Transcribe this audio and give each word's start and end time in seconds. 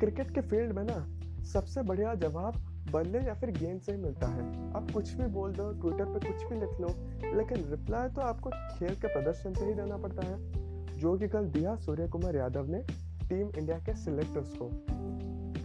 Cricket 0.00 0.30
के 0.30 0.40
field 0.40 0.72
में 0.72 0.84
ना 0.84 1.06
सबसे 1.44 1.82
बढ़िया 1.82 2.14
जवाब 2.14 2.54
बल्ले 2.92 3.18
या 3.18 3.34
फिर 3.34 3.50
गेंद 3.50 3.80
से 3.80 3.92
ही 3.92 3.98
मिलता 3.98 4.26
है। 4.26 4.72
आप 4.72 4.90
कुछ 4.94 5.12
भी 5.12 5.26
बोल 5.26 5.52
दो 5.52 5.72
ट्विटर 5.72 6.04
पे 6.04 6.32
कुछ 6.32 6.46
भी 6.48 6.60
लिख 6.60 6.80
लो, 6.80 6.88
लेकिन 7.38 7.70
रिप्लाई 7.70 8.08
तो 8.08 8.20
आपको 8.20 8.50
खेल 8.50 8.94
के 8.94 9.08
प्रदर्शन 9.08 9.54
से 9.54 9.64
ही 9.64 9.74
देना 9.74 9.96
पड़ता 9.96 10.26
है। 10.26 10.52
जो 10.98 11.18
कि 11.18 11.28
कल 11.28 11.44
दिया 11.44 11.76
सूर्य 11.76 12.08
कुमार 12.08 12.36
यादव 12.36 12.66
ने 12.68 12.78
टीम 13.28 13.50
इंडिया 13.58 13.78
के 13.78 13.94
सिलेक्टर्स 13.94 14.54
को। 14.62 14.70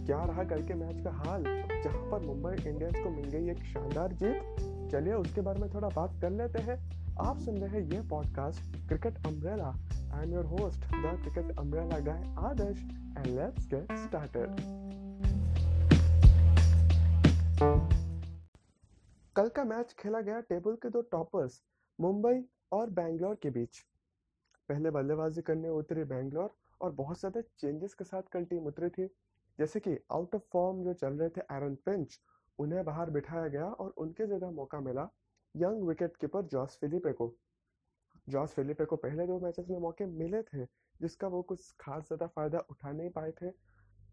क्या 0.06 0.24
रहा 0.24 0.44
कल 0.44 0.62
के 0.62 0.74
मैच 0.74 1.00
का 1.00 1.10
हाल? 1.10 1.42
जहाँ 1.84 2.10
पर 2.10 2.26
मुंबई 2.26 2.70
इंडियंस 2.70 2.94
को 2.96 3.10
मिल 3.10 3.24
गई 3.24 3.50
एक 3.50 3.58
शानदार 3.58 4.12
जीत। 4.12 4.56
चलिए 4.92 5.12
उसके 5.12 5.40
बारे 5.40 5.60
में 5.60 5.74
थोड़ा 5.74 5.88
बात 5.88 6.20
कर 6.20 6.30
लेते 6.30 6.62
हैं। 6.62 7.05
आप 7.20 7.38
सुन 7.38 7.58
रहे 7.58 7.80
हैं 7.80 7.90
ये 7.90 8.00
podcast 8.08 8.76
cricket 8.88 9.26
umbrella 9.26 9.68
I 10.16 10.24
am 10.24 10.32
your 10.32 10.44
host 10.44 10.80
the 10.80 11.12
cricket 11.22 11.58
umbrella 11.58 11.98
guy 11.98 12.34
Adarsh 12.38 12.82
and 13.18 13.26
let's 13.26 13.66
get 13.66 13.92
started 13.92 14.60
कल 19.36 19.48
का 19.48 19.64
मैच 19.64 19.94
खेला 19.98 20.20
गया 20.20 20.40
टेबल 20.40 20.74
के 20.74 20.90
दो 20.90 21.00
टॉपर्स 21.00 21.62
मुंबई 22.00 22.44
और 22.72 22.90
बैंगलोर 22.90 23.34
के 23.42 23.50
बीच. 23.50 23.78
पहले 24.68 24.90
बल्लेबाजी 24.90 25.42
करने 25.42 25.68
उतरी 25.68 26.04
बैंगलोर 26.04 26.54
और 26.80 26.92
बहुत 26.92 27.20
ज़्यादा 27.20 27.40
चेंजेस 27.40 27.94
के 27.94 28.04
साथ 28.04 28.22
कल 28.32 28.44
टीम 28.44 28.66
उतरी 28.66 28.88
थी. 28.88 29.06
जैसे 29.58 29.80
कि 29.80 29.98
आउट 30.12 30.34
ऑफ़ 30.34 30.42
फॉर्म 30.52 30.84
जो 30.84 30.92
चल 30.92 31.12
रहे 31.12 31.28
थे 31.28 31.40
एरन 31.40 31.74
पिंच 31.74 32.20
उन्हें 32.58 32.84
बाहर 32.84 33.10
बिठाया 33.10 33.48
गया 33.48 33.64
और 33.64 33.90
उनके 33.90 34.26
जगह 34.26 34.50
मौका 34.50 34.80
मिला. 34.80 35.08
Young 35.56 35.82
wicket 35.88 36.16
keeper 36.16 36.42
Josh 36.48 36.78
Philippe 36.80 37.12
को 37.12 37.34
जॉस 38.28 38.54
फिलिपे 38.54 38.84
को 38.84 38.96
पहले 38.98 39.26
दो 39.26 39.38
मैचेस 39.40 39.66
में 39.68 39.78
मौके 39.80 40.06
मिले 40.06 40.42
थे, 40.44 40.64
जिसका 41.00 41.28
वो 41.28 41.42
कुछ 41.44 41.72
खास 41.80 42.02
ज़्यादा 42.04 42.26
फ़ायदा 42.28 42.58
उठा 42.70 42.92
नहीं 42.92 43.10
पाए 43.10 43.32
थे। 43.32 43.50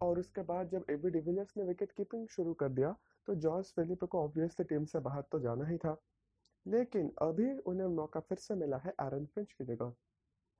और 0.00 0.18
उसके 0.18 0.42
बाद 0.44 0.68
जब 0.68 0.84
एबी 0.90 1.10
डिविलियर्स 1.10 1.56
ने 1.56 1.64
विकेट 1.64 1.92
कीपिंग 1.92 2.26
शुरू 2.28 2.52
कर 2.54 2.68
दिया 2.70 2.94
तो 3.28 3.34
जॉर्ज 3.36 3.72
फिलिपे 3.76 4.06
को 4.06 4.22
ऑब्वियसली 4.22 4.64
टीम 4.66 4.84
से 4.84 5.00
बाहर 5.00 5.22
तो 5.32 5.40
जाना 5.40 5.66
ही 5.66 5.76
था। 5.78 5.96
लेकिन 6.66 7.10
अभी 7.22 7.50
उन्हें 7.62 7.86
मौका 7.90 8.20
फिर 8.20 8.38
से 8.38 8.54
मिला 8.56 8.76
है 8.78 8.92
एरन 9.02 9.24
फिंच 9.26 9.52
की 9.52 9.64
जगह। 9.64 9.92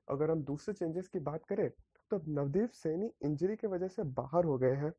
अगर 0.08 0.30
हम 0.30 0.42
दूसरे 0.44 0.74
चेंजेस 0.74 1.08
की 1.08 1.18
बात 1.20 1.44
करें 1.44 1.68
तो 2.10 2.20
नवदीप 2.30 2.70
सैनी 2.74 3.10
इंजरी 3.24 3.56
की 3.56 3.66
वजह 3.68 3.88
से 3.88 4.02
बाहर 4.14 4.44
हो 4.44 4.56
गए 4.58 4.74
हैं। 4.76 4.92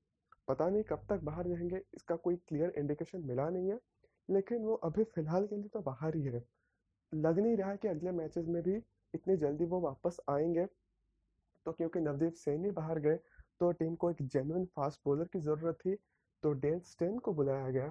पता 0.47 0.69
नहीं 0.69 0.83
कब 0.83 1.05
तक 1.09 1.19
बाहर 1.23 1.45
रहेंगे, 1.45 1.81
इसका 1.93 2.15
कोई 2.17 2.35
क्लियर 2.37 2.73
इंडिकेशन 2.77 3.21
मिला 3.23 3.49
नहीं 3.49 3.69
है। 3.69 3.79
लेकिन 4.29 4.63
वो 4.63 4.73
अभी 4.85 5.03
फ़िलहाल 5.05 5.45
के 5.47 5.55
लिए 5.55 5.69
तो 5.69 5.81
बाहर 5.81 6.15
ही 6.15 6.23
है। 6.23 6.43
लग 7.11 7.39
नहीं 7.39 7.55
रहा 7.57 7.75
कि 7.75 7.87
अगले 7.87 8.11
मैचेस 8.11 8.45
में 8.47 8.61
भी 8.63 8.75
इतनी 9.13 9.37
जल्दी 9.37 9.65
वो 9.65 9.79
वापस 9.81 10.17
आएँगे। 10.29 10.65
तो 11.65 11.71
क्योंकि 11.71 11.99
नवदीप 11.99 12.33
सैनी 12.35 12.71
बाहर 12.71 12.99
गए 12.99 13.15
तो 13.59 13.71
टीम 13.73 13.95
को 13.95 14.09
एक 14.11 14.21
जेन्युइन 14.23 14.65
फास्ट 14.75 15.01
बॉलर 15.05 15.25
की 15.33 15.39
ज़रूरत 15.39 15.75
थी 15.85 15.95
तो 16.43 16.51
डेल 16.55 16.79
स्टेन 16.81 17.17
को 17.19 17.33
बुलाया 17.33 17.69
गया। 17.69 17.87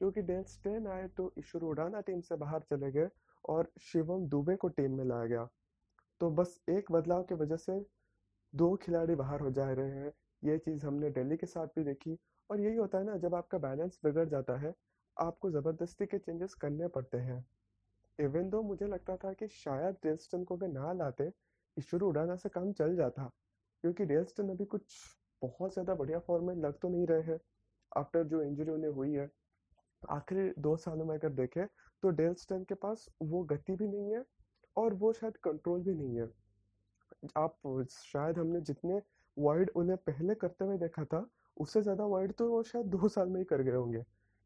क्योंकि 0.00 0.22
डेल 0.22 0.42
स्टेन 0.44 0.86
आए 0.86 1.06
तो 1.08 1.32
ईश्वर 1.38 1.62
उडाना 1.62 2.00
टीम 2.00 2.20
से 2.20 2.36
बाहर 2.36 2.62
चले 2.62 2.90
गए 2.92 3.08
और 3.44 3.70
शिवम 3.82 4.26
दुबे 4.28 4.56
को 4.56 4.68
टीम 4.70 4.96
में 4.98 5.04
लाया 5.04 5.26
गया। 5.26 5.48
तो 6.20 6.30
बस 6.30 6.60
एक 6.70 6.90
बदलाव 6.92 7.22
की 7.24 7.34
वजह 7.34 7.56
से 7.56 7.78
दो 8.54 8.74
खिलाड़ी 8.76 9.14
बाहर 9.14 9.40
हो 9.40 9.50
जा 9.50 9.70
रहे 9.72 9.90
हैं। 9.92 10.12
ये 10.42 10.58
चीज़ 10.58 10.86
हमने 10.86 11.10
दिल्ली 11.10 11.36
के 11.36 11.46
साथ 11.46 11.66
भी 11.76 11.84
देखी 11.84 12.16
और 12.50 12.60
यही 12.60 12.76
होता 12.76 12.98
है 12.98 13.04
ना, 13.04 13.16
जब 13.16 13.34
आपका 13.34 13.58
बैलेंस 13.58 14.00
बिगड़ 14.04 14.28
जाता 14.28 14.56
है 14.58 14.74
आपको 15.16 15.50
ज़बरदस्ती 15.50 16.06
के 16.06 16.18
चेंजेस 16.18 16.54
करने 16.54 16.88
पड़ते 16.88 17.18
हैं। 17.18 17.44
इवन 18.18 18.48
दो 18.50 18.62
मुझे 18.62 18.86
लगता 18.86 19.16
था 19.16 19.32
कि 19.32 19.48
शायद 19.48 19.94
डेलस्टन 20.04 20.44
को 20.44 20.56
अगर 20.56 20.68
ना 20.68 20.92
लाते 20.92 21.30
ईश्वर 21.76 22.02
उड़ाना 22.02 22.36
से 22.36 22.48
काम 22.48 22.72
चल 22.72 22.96
जाता। 22.96 23.30
क्योंकि 23.84 24.04
डेलस्टन 24.04 24.48
अभी 24.48 24.64
कुछ 24.64 24.96
बहुत 25.42 25.72
ज़्यादा 25.72 25.94
बढ़िया 25.94 26.18
फॉर्म 26.18 26.46
में 26.46 26.54
लग 26.56 26.78
तो 26.78 26.88
नहीं 26.88 27.06
रहे 27.06 27.22
हैं। 27.22 27.38
आफ्टर 27.92 28.24
जो 28.24 28.42
इंजरी 28.42 28.70
उन्हें 28.70 28.90
हुई 28.90 29.12
है, 29.12 29.30
आखिरी 30.02 30.48
दो 30.58 30.76
सालों 30.76 31.04
में 31.04 31.14
अगर 31.14 31.32
देखें 31.32 31.66
तो 32.02 32.10
डेलस्टन 32.10 32.64
के 32.64 32.74
पास 32.74 33.08
वो 33.22 33.42
गति 33.44 33.76
भी 33.76 33.88
नहीं 33.88 34.14
है 34.14 34.24
और 34.76 34.94
वो 34.94 35.12
शायद 35.12 35.36
कंट्रोल 35.36 35.80
भी 35.80 35.94
नहीं 35.94 36.16
है। 36.16 36.28
आप 37.36 37.86
शायद 37.90 38.38
हमने 38.38 38.60
जितने 38.60 39.00
वाइड 39.36 39.70
उन्हें 39.76 39.96
पहले 39.98 40.34
करते 40.34 40.64
हुए 40.64 40.78
देखा 40.78 41.04
था, 41.04 41.26
उससे 41.56 41.82
ज़्यादा 41.82 42.04
वाइड 42.06 42.32
तो 42.32 42.48
वो 42.50 42.62
शायद 42.62 42.86
दो 42.86 43.08
साल 43.08 43.28
में 43.28 43.38
ही 43.40 43.44
कर 43.44 43.62
गए 43.62 43.74
होंगे। 43.74 44.02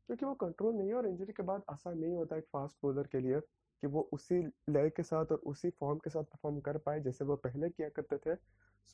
क्योंकि 0.09 0.27
वो 0.27 0.35
कंट्रोल 0.35 0.75
नहीं 0.75 0.89
है 0.89 0.95
और 0.95 1.07
इंजरी 1.07 1.33
के 1.33 1.43
बाद 1.43 1.63
आसान 1.71 1.99
नहीं 1.99 2.15
होता 2.15 2.37
एक 2.37 2.45
फास्ट 2.53 2.77
बॉलर 2.83 3.07
के 3.07 3.21
लिए 3.21 3.41
कि 3.83 3.87
वो 3.87 4.09
उसी 4.13 4.41
लय 4.71 4.91
के 4.91 5.03
साथ 5.03 5.33
और 5.33 5.39
उसी 5.47 5.71
फॉर्म 5.71 5.99
के 5.99 6.11
साथ 6.11 6.25
परफॉर्म 6.25 6.61
कर 6.61 6.79
पाए 6.79 7.01
जैसे 7.01 7.25
वो 7.25 7.37
पहले 7.37 7.69
किया 7.71 7.89
करते 7.89 8.17
थे। 8.17 8.35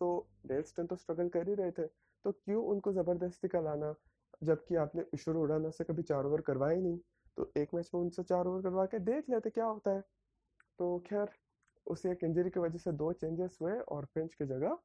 सो 0.00 0.08
डेलस्टन 0.46 0.86
तो 0.86 0.96
स्ट्रगल 0.96 1.28
कर 1.28 1.48
ही 1.48 1.54
रहे 1.54 1.70
थे। 1.70 1.86
तो 2.24 2.32
क्यों 2.32 2.64
उनको 2.64 2.92
ज़बरदस्ती 2.92 3.48
का 3.48 3.60
लाना 3.60 3.94
जबकि 4.42 4.76
आपने 4.76 5.04
ईश्वर 5.14 5.36
उड़ाना 5.36 5.70
से 5.70 5.84
कभी 5.84 6.02
चार 6.02 6.24
ओवर 6.24 6.40
करवाए 6.40 6.76
नहीं? 6.76 6.98
तो 7.36 7.50
एक 7.56 7.74
मैच 7.74 7.90
में 7.94 8.00
उनसे 8.00 8.22
चार 8.22 8.46
ओवर 8.46 8.62
करवा 8.62 8.86
के 8.86 8.98
देख 9.00 9.30
लेते 9.30 9.50
क्या 9.50 9.64
होता 9.64 9.90
है। 9.90 10.00
तो 10.78 10.98
खैर, 11.06 11.28
उसे 11.86 12.10
एक 12.12 12.24
इंजरी 12.24 12.50
की 12.50 12.60
वजह 12.60 12.78
से 12.78 12.92
दो 12.92 13.12
चेंजेस 13.12 13.58
हुए 13.62 13.78
और 13.88 14.04
पिंच 14.14 14.34
की 14.34 14.44
जगह 14.46 14.78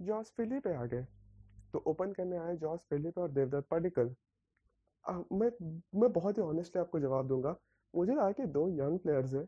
जॉस 0.00 0.32
फिलिप 0.36 0.66
आ 0.68 0.84
गए 0.84 1.06
तो 1.72 1.82
ओपन 1.86 2.12
करने 2.12 2.36
आए 2.36 2.56
जॉस 2.56 2.86
फिलिप 2.90 3.18
और 3.18 3.30
देवदत्त 3.30 3.68
पाडिकल 3.68 4.14
मैं 5.04 5.50
मैं 6.00 6.12
बहुत 6.12 6.38
ही 6.38 6.42
ऑनेस्टली 6.42 6.80
आपको 6.80 7.00
जवाब 7.00 7.28
दूँगा। 7.28 7.54
मुझे 7.94 8.12
लगा 8.12 8.30
कि 8.32 8.46
दो 8.48 8.68
यंग 8.70 8.98
प्लेयर्स 8.98 9.34
है। 9.34 9.44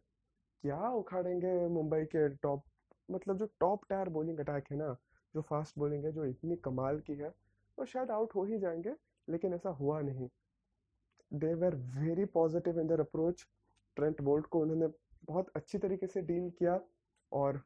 क्या 0.64 0.88
उखाड़ेंगे 0.90 1.66
मुंबई 1.68 2.04
के 2.06 2.28
टॉप 2.36 2.62
मतलब 3.08 3.36
जो 3.38 3.46
टॉप 3.60 3.84
टायर 3.90 4.08
बॉलिंग 4.08 4.38
अटैक 4.40 4.70
है 4.70 4.76
ना, 4.78 4.96
जो 5.34 5.42
फास्ट 5.42 5.78
बॉलिंग 5.78 6.04
है, 6.04 6.12
जो 6.12 6.24
इतनी 6.24 6.56
कमाल 6.56 7.00
की 7.00 7.14
है 7.14 7.30
तो 7.78 7.84
शायद 7.84 8.10
आउट 8.10 8.34
हो 8.34 8.44
ही 8.44 8.58
जाएँगे, 8.58 8.94
लेकिन 9.28 9.54
ऐसा 9.54 9.70
हुआ 9.70 10.00
नहीं। 10.00 10.28
They 11.30 11.52
were 11.54 11.74
very 11.96 12.24
positive 12.24 12.80
in 12.80 12.86
their 12.86 13.00
approach 13.00 13.46
Trent 13.96 14.20
Boult 14.22 14.46
को 14.46 14.60
उन्होंने 14.60 14.86
बहुत 15.26 15.50
अच्छी 15.56 15.78
तरीके 15.78 16.06
से 16.06 16.22
डील 16.22 16.50
किया 16.50 16.80
और 17.32 17.56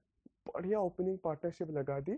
बढ़िया 0.47 0.81
ओपनिंग 0.81 1.19
पार्टनरशिप 1.19 1.71
लगा 1.71 1.99
दी। 2.01 2.13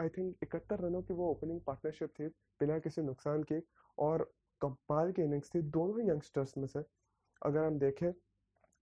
आई 0.00 0.08
थिंक 0.08 0.36
इकहत्तर 0.42 0.80
रनों 0.80 1.02
की 1.02 1.14
वो 1.14 1.30
ओपनिंग 1.30 1.60
पार्टनरशिप 1.60 2.10
थी, 2.10 2.26
बिना 2.60 2.78
किसी 2.78 3.02
नुकसान 3.02 3.42
के। 3.42 3.60
और 3.98 4.30
कमाल 4.62 5.12
की 5.12 5.22
इनिंग्स 5.22 5.54
थी 5.54 5.62
दोनों 5.70 6.08
यंगस्टर्स 6.08 6.56
में 6.58 6.66
से। 6.66 6.84
अगर 7.42 7.64
हम 7.64 7.78
देखें 7.78 8.12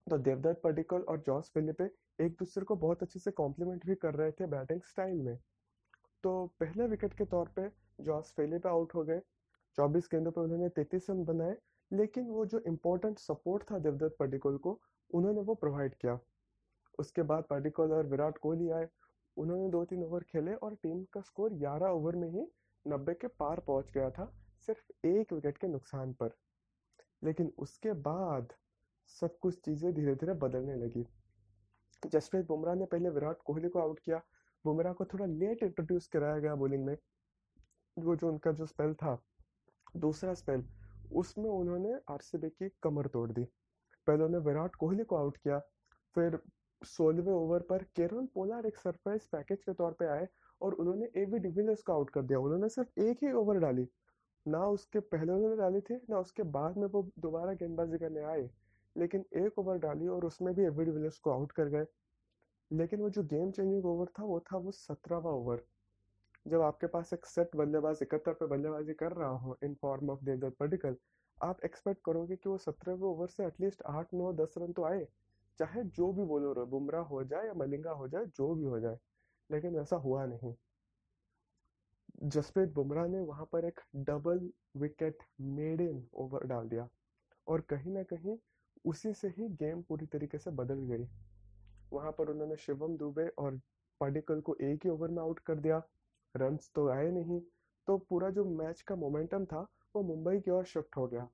तो 0.07 0.17
देवदत्त 0.17 0.61
पडिकल 0.63 1.01
और 1.01 1.19
जॉस 1.19 1.51
फिलिपे 1.53 1.89
एक 2.19 2.31
दूसरे 2.31 2.65
को 2.65 2.75
बहुत 2.75 3.03
अच्छे 3.03 3.19
से 3.19 3.31
कॉम्प्लीमेंट 3.31 3.85
भी 3.85 3.95
कर 3.95 4.15
रहे 4.15 4.31
थे 4.31 4.45
बैटिंग 4.47 4.81
स्टाइल 4.81 5.21
में। 5.21 5.37
तो 6.23 6.45
पहले 6.59 6.87
विकेट 6.87 7.13
के 7.13 7.25
तौर 7.25 7.51
पे 7.55 7.69
जॉस 8.03 8.33
फिलिपे 8.37 8.69
आउट 8.69 8.95
हो 8.95 9.03
गए। 9.03 9.21
24 9.77 10.07
गेंदों 10.11 10.31
पर 10.31 10.41
उन्होंने 10.41 10.69
33 10.69 11.09
रन 11.09 11.23
बनाए, 11.23 11.55
लेकिन 11.91 12.27
वो 12.27 12.45
जो 12.45 12.59
इम्पोर्टेंट 12.59 13.19
सपोर्ट 13.19 13.63
था 13.71 13.79
देवदत्त 13.79 14.15
पडिकल 14.19 14.57
को, 14.57 14.79
उन्होंने 15.13 15.41
वो 15.41 15.55
प्रोवाइड 15.55 15.95
किया। 15.95 16.19
उसके 16.99 17.21
बाद 17.21 17.43
पडिकल 17.49 17.91
और 17.91 18.07
विराट 18.07 18.37
कोहली 18.37 18.69
आए। 18.69 18.87
उन्होंने 19.37 19.69
दो 19.69 19.85
तीन 19.85 20.03
ओवर 20.03 20.23
खेले 20.23 20.53
और 20.53 20.75
टीम 20.75 21.03
का 21.03 21.21
स्कोर 21.21 21.53
11 21.53 21.89
ओवर 21.89 22.15
में 22.15 22.29
ही 22.29 22.45
90 22.85 23.13
के 23.13 23.27
पार 23.27 23.59
पहुँच 23.59 23.91
गया 23.91 24.09
था। 24.09 24.31
सिर्फ़ 24.65 25.07
एक 25.07 25.33
विकेट 25.33 25.57
के 25.57 25.67
नुकसान 25.67 26.13
पर। 26.13 26.29
लेकिन 27.23 27.51
उसके 27.57 27.93
बाद 27.93 28.53
सब 29.07 29.37
कुछ 29.39 29.59
चीज़ें 29.65 29.93
धीरे 29.93 30.15
धीरे 30.15 30.33
बदलने 30.33 30.75
लगी। 30.75 31.05
जसप्रीत 32.07 32.47
बुमराह 32.47 32.75
ने 32.75 32.85
पहले 32.85 33.09
विराट 33.09 33.37
कोहली 33.45 33.69
को 33.69 33.79
आउट 33.79 33.99
किया। 33.99 34.21
बुमराह 34.65 34.93
को 34.93 35.05
थोड़ा 35.05 35.25
लेट 35.25 35.63
इंट्रोड्यूस 35.63 36.07
कराया 36.07 36.39
गया 36.39 36.55
बॉलिंग 36.55 36.85
में। 36.85 36.97
वो 37.97 38.15
जो 38.15 38.27
उनका 38.27 38.51
जो 38.51 38.65
स्पेल 38.65 38.93
था, 38.93 39.17
दूसरा 39.97 40.33
स्पेल 40.33 40.63
उसमें 41.11 41.49
उन्होंने 41.49 41.93
आरसीबी 42.09 42.49
की 42.49 42.69
कमर 42.83 43.07
तोड़ 43.07 43.31
दी। 43.31 43.43
पहले 44.07 44.23
उन्होंने 44.23 44.45
विराट 44.45 44.75
कोहली 44.75 45.03
को 45.03 45.15
आउट 45.15 45.37
किया, 45.37 45.59
फिर 46.15 46.39
सोलहवें 46.81 47.33
ओवर 47.33 47.59
पर 47.59 47.83
केरल 47.83 48.25
पोलार 48.25 48.65
एक 48.65 48.77
सरप्राइज़ 48.77 49.27
पैकेज 49.31 49.63
के 49.63 49.73
तौर 49.73 49.91
पे 49.91 50.05
आए 50.05 50.27
और 50.61 50.73
उन्होंने 50.73 51.09
ए 51.17 51.25
बी 51.25 51.39
डिविलियर्स 51.39 51.81
को 51.81 51.93
आउट 51.93 52.09
कर 52.09 52.21
दिया। 52.21 52.39
उन्होंने 52.39 52.69
सिर्फ़ 52.69 52.99
एक 52.99 53.23
ही 53.23 53.31
ओवर 53.31 53.59
डाली। 53.59 53.87
ना 54.47 54.67
उसके 54.67 54.99
पहले 54.99 55.33
उन्होंने 55.33 55.57
डाली 55.57 55.81
थी, 55.81 55.95
ना 56.09 56.19
उसके 56.19 56.43
बाद 56.43 56.77
में 56.77 56.87
वो 56.87 57.11
दोबारा 57.19 57.53
गेंदबाजी 57.53 57.97
करने 57.97 58.21
आए। 58.21 58.49
लेकिन 58.97 59.25
एक 59.33 59.59
ओवर 59.59 59.77
डाली 59.77 60.07
और 60.07 60.25
उसमें 60.25 60.55
भी 60.55 60.63
एवी 60.63 60.85
विलियर्स 60.85 61.19
को 61.19 61.31
आउट 61.31 61.51
कर 61.51 61.65
गए। 61.65 61.85
लेकिन 62.71 62.99
वो 63.01 63.09
जो 63.09 63.23
गेम 63.23 63.51
चेंजिंग 63.51 63.85
ओवर 63.85 64.05
था, 64.05 64.23
वो 64.23 64.39
था 64.39 64.57
वो 64.57 64.71
सत्रहवा 64.71 65.31
ओवर। 65.31 65.63
जब 66.47 66.61
आपके 66.61 66.87
पास 66.87 67.13
एक 67.13 67.25
सेट 67.25 67.55
बल्लेबाज 67.55 67.99
इकहत्तर 68.01 68.33
पे 68.33 68.45
बल्लेबाजी 68.45 68.93
कर 68.93 69.11
रहा 69.11 69.29
हो 69.29 69.57
in 69.63 69.75
form 69.75 70.09
of 70.09 70.23
Devdutt 70.23 70.57
Padikkal 70.57 70.95
आप 71.43 71.57
एक्सपेक्ट 71.65 72.01
करोगे 72.05 72.35
कि 72.35 72.49
वो 72.49 72.57
सत्रहवें 72.57 73.01
ओवर 73.01 73.27
से 73.27 73.45
एटलीस्ट 73.45 73.81
आठ, 73.81 74.13
नौ, 74.13 74.33
दस 74.33 74.53
रन 74.57 74.73
तो 74.73 74.83
आए, 74.83 75.07
चाहे 75.59 75.83
जो 75.83 76.13
भी 76.13 76.23
बोलो 76.23 76.53
रहे 76.53 76.65
बुमराह 76.65 77.01
हो 77.01 77.23
जाए 77.23 77.47
या 77.47 77.53
मलिंगा 77.53 77.91
हो 77.91 78.07
जाए, 78.07 78.25
जो 78.25 78.55
भी 78.55 78.63
हो 78.63 78.79
जाए। 78.79 78.97
लेकिन 79.51 79.75
ऐसा 79.75 79.95
हुआ 79.95 80.25
नहीं। 80.25 80.55
जसप्रीत 82.23 82.69
बुमराह 82.69 83.07
ने 83.07 83.19
वहाँ 83.19 83.45
पर 83.45 83.65
एक 83.65 83.79
डबल 83.95 84.49
विकेट 84.77 85.17
मेडन 85.41 86.03
ओवर 86.13 86.43
डाल 86.43 86.67
दिया 86.69 86.87
और 87.47 87.61
कहीं 87.61 87.91
ना 87.91 88.03
कहीं 88.03 88.37
उसी 88.85 89.13
से 89.13 89.27
ही 89.27 89.47
गेम 89.49 89.81
पूरी 89.81 90.05
तरीके 90.05 90.37
से 90.37 90.51
बदल 90.51 90.79
गई। 90.79 91.07
वहाँ 91.93 92.11
पर 92.11 92.29
उन्होंने 92.29 92.55
शिवम 92.55 92.97
दुबे 92.97 93.27
और 93.27 93.59
पाडिकल 94.01 94.41
को 94.41 94.55
एक 94.61 94.79
ही 94.83 94.89
ओवर 94.89 95.09
में 95.09 95.21
आउट 95.23 95.39
कर 95.39 95.55
दिया। 95.55 95.81
रन्स 96.35 96.71
तो 96.75 96.87
आए 96.89 97.11
नहीं 97.11 97.41
तो 97.87 97.97
पूरा 97.97 98.29
जो 98.29 98.45
मैच 98.45 98.81
का 98.81 98.95
मोमेंटम 98.95 99.45
था, 99.45 99.67
वो 99.95 100.03
मुंबई 100.03 100.39
की 100.39 100.51
ओर 100.51 100.65
शिफ्ट 100.65 100.97
हो 100.97 101.07
गया। 101.07 101.27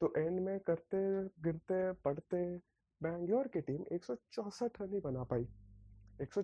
तो 0.00 0.12
एंड 0.16 0.40
में 0.40 0.60
करते, 0.60 0.98
गिरते, 1.42 1.92
पड़ते 1.92 2.56
बैंगलोर 3.02 3.48
की 3.48 3.60
टीम 3.60 3.84
एक 3.92 4.18
रन 4.38 4.92
ही 4.94 5.00
बना 5.00 5.24
पाई। 5.24 5.46
एक 6.22 6.38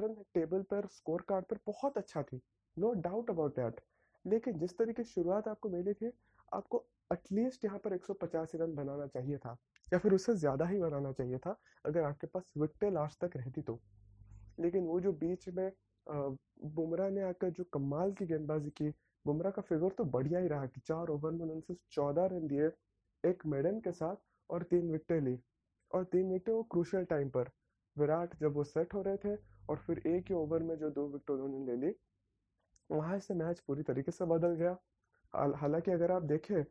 रन 0.00 0.14
टेबल 0.34 0.62
पर 0.62 0.86
स्कोर 0.86 1.22
कार्ड 1.28 1.44
पर 1.44 1.58
बहुत 1.66 1.98
अच्छा 1.98 2.22
थी। 2.22 2.40
नो 2.76 2.92
डाउट 3.02 3.30
अबाउट 3.30 3.56
दैट 3.56 3.80
लेकिन 4.24 4.58
जिस 4.58 4.76
तरीके 4.78 5.02
की 5.02 5.08
शुरुआत 5.10 5.48
आपको 5.48 5.68
मिली 5.68 5.92
थी, 5.94 6.10
आपको 6.52 6.84
एटलीस्ट 7.12 7.64
यहाँ 7.64 7.78
पर 7.78 7.94
185 7.94 8.54
रन 8.54 8.74
बनाना 8.74 9.06
चाहिए 9.06 9.38
था, 9.38 9.56
या 9.88 9.98
फिर 9.98 10.12
उससे 10.14 10.34
ज़्यादा 10.36 10.64
ही 10.66 10.78
बनाना 10.80 11.12
चाहिए 11.12 11.38
था, 11.38 11.56
अगर 11.84 12.02
आपके 12.02 12.26
पास 12.26 12.52
विकटें 12.58 12.90
लास्ट 12.90 13.24
तक 13.24 13.36
रहती 13.36 13.62
तो। 13.62 13.78
लेकिन 14.60 14.84
वो 14.84 15.00
जो 15.00 15.12
बीच 15.14 15.48
में 15.48 15.70
बुमराह 16.06 17.10
ने 17.10 17.22
आकर 17.22 17.50
जो 17.50 17.64
कमाल 17.72 18.12
की 18.12 18.26
गेंदबाजी 18.26 18.70
की, 18.70 18.88
बुमराह 19.24 19.52
का 19.52 19.62
फिगर 19.62 19.90
तो 19.98 20.04
बढ़िया 20.06 20.40
ही 20.40 20.48
रहा 20.48 20.66
कि 20.66 20.80
चार 20.80 21.08
ओवर 21.08 21.30
में 21.32 21.40
उन्होंने 21.40 21.76
चौदह 21.92 22.26
रन 22.32 22.46
दिए, 22.46 22.70
एक 23.24 23.46
मेडन 23.46 23.80
के 23.80 23.92
साथ 23.92 24.16
और 24.50 24.62
तीन 24.70 24.90
विकटें 24.92 25.20
ली 25.20 25.38
और 25.90 26.04
तीन 26.04 26.32
विकटें 26.32 26.52
वो 26.52 26.62
क्रूशल 26.70 27.04
टाइम 27.04 27.28
पर, 27.30 27.50
विराट 27.96 28.34
जब 28.40 28.54
वो 28.54 28.64
सेट 28.64 28.94
हो 28.94 29.02
रहे 29.02 29.16
थे 29.16 29.36
और 29.68 29.76
फिर 29.76 30.02
एक 30.06 30.28
ही 30.28 30.34
ओवर 30.34 30.62
में 30.62 30.76
जो 30.78 30.90
दो 30.90 31.06
विकेट 31.08 31.30
उन्होंने 31.30 31.66
ले 31.66 31.86
ली 31.86 31.92
वहाँ 32.90 33.18
से 33.18 33.34
मैच 33.34 33.60
पूरी 33.60 33.82
तरीके 33.82 34.10
से 34.10 34.24
बदल 34.26 34.54
गया। 34.54 34.76
हालाँकि 35.56 35.90
अगर 35.90 36.12
आप 36.12 36.22
देखें, 36.24 36.64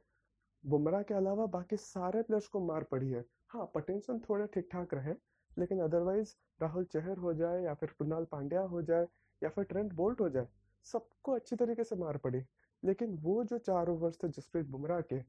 बुमराह 0.64 1.02
के 1.04 1.14
अलावा 1.14 1.46
बाकी 1.48 1.78
सारे 1.78 2.22
प्लेयर्स 2.24 2.48
को 2.48 2.60
मार 2.60 2.84
पड़ी 2.84 3.10
है। 3.10 3.24
हाँ 3.50 3.66
पटेंशन 3.76 4.20
थोड़े 4.20 4.46
ठीक 4.54 4.68
ठाक 4.72 4.94
रहे, 4.94 5.14
लेकिन 5.58 5.80
अदरवाइज़ 5.82 6.34
राहुल 6.62 6.86
चहर 6.86 7.18
हो 7.18 7.34
जाए 7.34 7.62
या 7.64 7.74
फिर 7.74 7.90
कुणाल 7.98 8.26
पांड्या 8.32 8.62
हो 8.64 8.82
जाए 8.82 9.08
या 9.42 9.50
फिर 9.50 9.64
ट्रेंट 9.64 9.94
बोल्ट 9.94 10.22
हो 10.22 10.30
जाए, 10.30 10.48
सबको 10.86 11.32
अच्छी 11.32 11.56
तरीके 11.56 11.84
से 11.84 11.96
मार 11.96 12.18
पड़ी। 12.18 12.42
लेकिन 12.84 13.18
वो 13.18 13.44
जो 13.44 13.58
चार 13.60 13.90
ओवर्स 13.90 14.18
थे 14.24 14.30
जसप्रीत 14.30 14.66
बुमराह 14.68 15.02
के, 15.04 15.22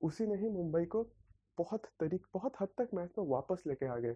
उसी 0.00 0.26
ने 0.26 0.36
ही 0.36 0.48
मुंबई 0.50 0.84
को 0.86 1.02
बहुत 1.58 1.86
तरीक, 2.00 2.26
बहुत 2.34 2.60
हद 2.60 2.68
तक 2.78 2.88
मैच 2.94 3.12
में 3.18 3.24
वापस 3.26 3.62
लेके 3.66 3.86
आ 3.86 3.96
गए। 3.96 4.14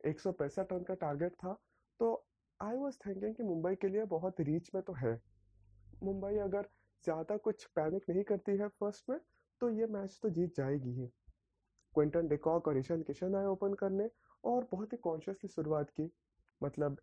एक 0.00 0.20
सौ 0.20 0.32
पैंसठ 0.32 0.72
रन 0.72 0.82
का 0.82 0.94
टारगेट 0.96 1.32
था 1.34 1.52
तो 2.00 2.14
आई 2.60 2.76
वॉज़ 2.76 2.96
थिंकिंग 2.98 3.34
कि 3.34 3.42
मुंबई 3.42 3.74
के 3.74 3.88
लिए 3.88 4.04
बहुत 4.06 4.40
रीच 4.40 4.70
में 4.74 4.82
तो 4.82 4.92
है। 4.94 5.20
मुंबई 6.02 6.36
अगर 6.38 6.68
ज़्यादा 7.04 7.36
कुछ 7.36 7.64
पैनिक 7.76 8.04
नहीं 8.10 8.22
करती 8.24 8.52
है 8.52 8.68
फ़र्स्ट 8.70 9.10
में 9.10 9.18
तो 9.60 9.70
ये 9.70 9.86
मैच 9.86 10.18
तो 10.22 10.30
जीत 10.30 10.56
जाएगी 10.56 10.92
ही। 10.92 11.06
क्विंटन 11.94 12.28
डिकॉक 12.28 12.68
और 12.68 12.78
ईशान 12.78 13.02
किशन 13.02 13.34
आए 13.34 13.46
ओपन 13.46 13.74
करने 13.74 14.08
और 14.44 14.68
बहुत 14.72 14.92
ही 14.92 14.98
कॉन्शियसली 14.98 15.48
शुरुआत 15.48 15.90
की। 15.90 16.10
मतलब 16.60 16.96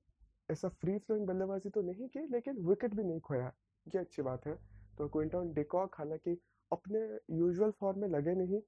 ऐसा 0.50 0.70
फ्री 0.72 0.98
फ्लोइंग 0.98 1.26
बल्लेबाजी 1.28 1.70
तो 1.70 1.82
नहीं 1.82 2.08
की, 2.08 2.20
लेकिन 2.28 2.58
विकेट 2.60 2.94
भी 2.96 3.04
नहीं 3.04 3.20
खोया। 3.20 3.52
ये 3.86 4.00
अच्छी 4.00 4.22
बात 4.22 4.48
है। 4.48 4.56
तो 4.98 5.08
क्विंटन 5.08 5.54
डिकॉक 5.54 5.96
हालाँकि 5.98 6.38
अपने 6.72 7.00
यूजुअल 7.38 7.72
फॉर्म 7.72 8.00
में 8.00 8.08
लगे 8.10 8.34
नहीं। 8.36 8.62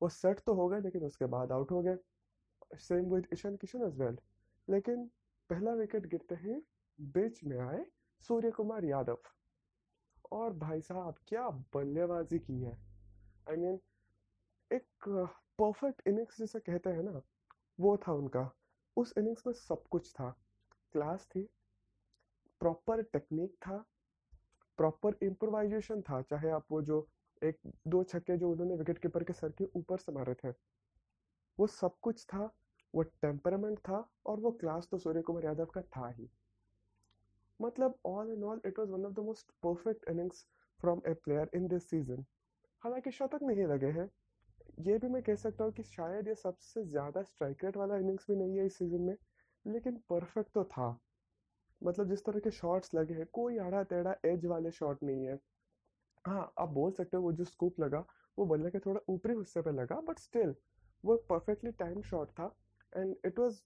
वो 0.00 0.08
सेट 0.08 0.40
तो 0.40 0.54
हो 0.54 0.68
गए, 0.68 0.80
लेकिन 0.80 1.04
उसके 1.04 1.26
बाद 1.26 1.52
आउट 1.52 1.70
हो 1.70 1.82
गए। 1.82 1.96
Same 2.78 3.14
with 3.14 3.26
Ishan 3.32 3.56
Kishan 3.56 3.82
as 3.82 3.98
well 4.00 4.18
लेकिन 4.68 5.08
पहला 5.50 5.72
विकेट 5.72 6.06
गिरते 6.06 6.34
ही 6.34 6.54
बीच 6.98 7.44
में 7.44 7.58
आए 7.58 7.84
सूर्य 8.20 8.50
कुमार 8.50 8.84
यादव। 8.84 9.18
और 10.32 10.52
भाई 10.52 10.80
साहब 10.80 11.14
क्या 11.28 11.48
बल्लेबाजी 11.74 12.38
की 12.38 12.60
है। 12.60 12.72
आई 12.72 13.54
I 13.54 13.58
मीन 13.58 13.70
mean, 13.70 14.72
एक 14.72 15.08
परफेक्ट 15.58 16.02
इनिंग्स 16.08 16.38
जिसे 16.38 16.60
कहते 16.60 16.90
हैं 16.90 17.02
ना 17.02 17.20
वो 17.80 17.96
था 17.96 18.12
उनका। 18.12 18.50
उस 18.96 19.14
इनिंग्स 19.18 19.46
में 19.46 19.54
सब 19.54 19.82
कुछ 19.90 20.12
था। 20.12 20.30
क्लास 20.92 21.26
थी 21.26 21.42
प्रॉपर 22.60 23.02
टेक्निक 23.02 23.54
था 23.66 23.76
प्रॉपर 24.78 25.16
इम्प्रोवाइजेशन 25.22 26.02
था। 26.02 26.22
चाहे 26.22 26.50
आप 26.50 26.66
वो 26.70 26.82
जो 26.82 27.06
एक 27.42 27.58
दो 27.86 28.02
छक्के 28.04 28.36
जो 28.36 28.50
उन्होंने 28.50 28.76
विकेट 28.76 28.98
कीपर 28.98 29.24
के 29.24 29.32
सर 29.32 29.50
के 29.58 29.64
ऊपर 29.76 29.98
से 29.98 30.12
मारे 30.12 30.34
थे 30.34 30.50
वो 31.58 31.66
सब 31.66 31.98
कुछ 32.02 32.24
था। 32.24 32.50
वो 32.94 33.02
टेम्परामेंट 33.02 33.78
था 33.78 34.08
और 34.26 34.40
वो 34.40 34.50
क्लास 34.60 34.88
तो 34.90 34.98
सूर्य 34.98 35.22
कुमार 35.22 35.44
यादव 35.44 35.66
का 35.74 35.80
था 35.96 36.08
ही। 36.08 36.28
मतलब 37.60 37.98
all 38.06 38.32
in 38.32 38.44
all 38.44 38.60
it 38.66 38.78
was 38.78 38.88
one 38.90 39.04
of 39.06 39.12
the 39.12 39.24
most 39.24 39.50
perfect 39.62 40.08
innings 40.10 40.46
from 40.80 41.00
a 41.08 41.12
player 41.14 41.50
in 41.54 41.66
this 41.68 41.88
season 41.90 42.24
हालाँकि 42.82 43.10
शतक 43.10 43.42
नहीं 43.42 43.66
लगे 43.66 43.90
हैं। 43.90 44.08
ये 44.80 44.96
भी 44.98 45.08
मैं 45.08 45.22
कह 45.22 45.34
सकता 45.36 45.64
हूँ 45.64 45.72
कि 45.72 45.82
शायद 45.82 46.28
ये 46.28 46.34
सबसे 46.34 46.84
ज़्यादा 46.84 47.22
स्ट्राइक 47.22 47.64
रेट 47.64 47.76
वाला 47.76 47.96
इनिंग्स 47.96 48.26
भी 48.30 48.36
नहीं 48.36 48.58
है 48.58 48.66
इस 48.66 48.78
सीज़न 48.78 49.00
में, 49.00 49.16
लेकिन 49.64 49.96
परफेक्ट 50.10 50.52
तो 50.54 50.64
था। 50.64 50.98
मतलब 51.80 52.08
जिस 52.08 52.24
तरह 52.24 52.38
के 52.38 52.50
शॉट्स 52.50 52.94
लगे 52.94 53.14
हैं, 53.14 53.26
कोई 53.32 53.58
आड़ा 53.58 53.82
टेढ़ा 53.82 54.14
एज 54.24 54.46
वाले 54.46 54.70
शॉट 54.70 55.02
नहीं 55.02 55.24
है। 55.26 55.38
हाँ 56.24 56.52
आप 56.58 56.68
बोल 56.68 56.92
सकते 56.92 57.16
हो 57.16 57.22
वो 57.22 57.32
जो 57.32 57.44
स्कूप 57.44 57.80
लगा, 57.80 58.04
वो 58.38 58.46
बल्ले 58.46 58.70
के 58.70 58.78
थोड़ा 58.78 59.00
ऊपरी 59.08 59.34
हिस्से 59.36 59.62
पे 59.62 59.72
लगा 59.72 60.00
बट 60.00 60.18
स्टिल 60.18 60.54
वो 61.04 61.16
परफेक्टली 61.30 61.70
टाइम 61.78 62.02
शॉट 62.02 62.30
था। 62.30 62.54
And 62.92 63.14
it 63.26 63.38
was 63.38 63.60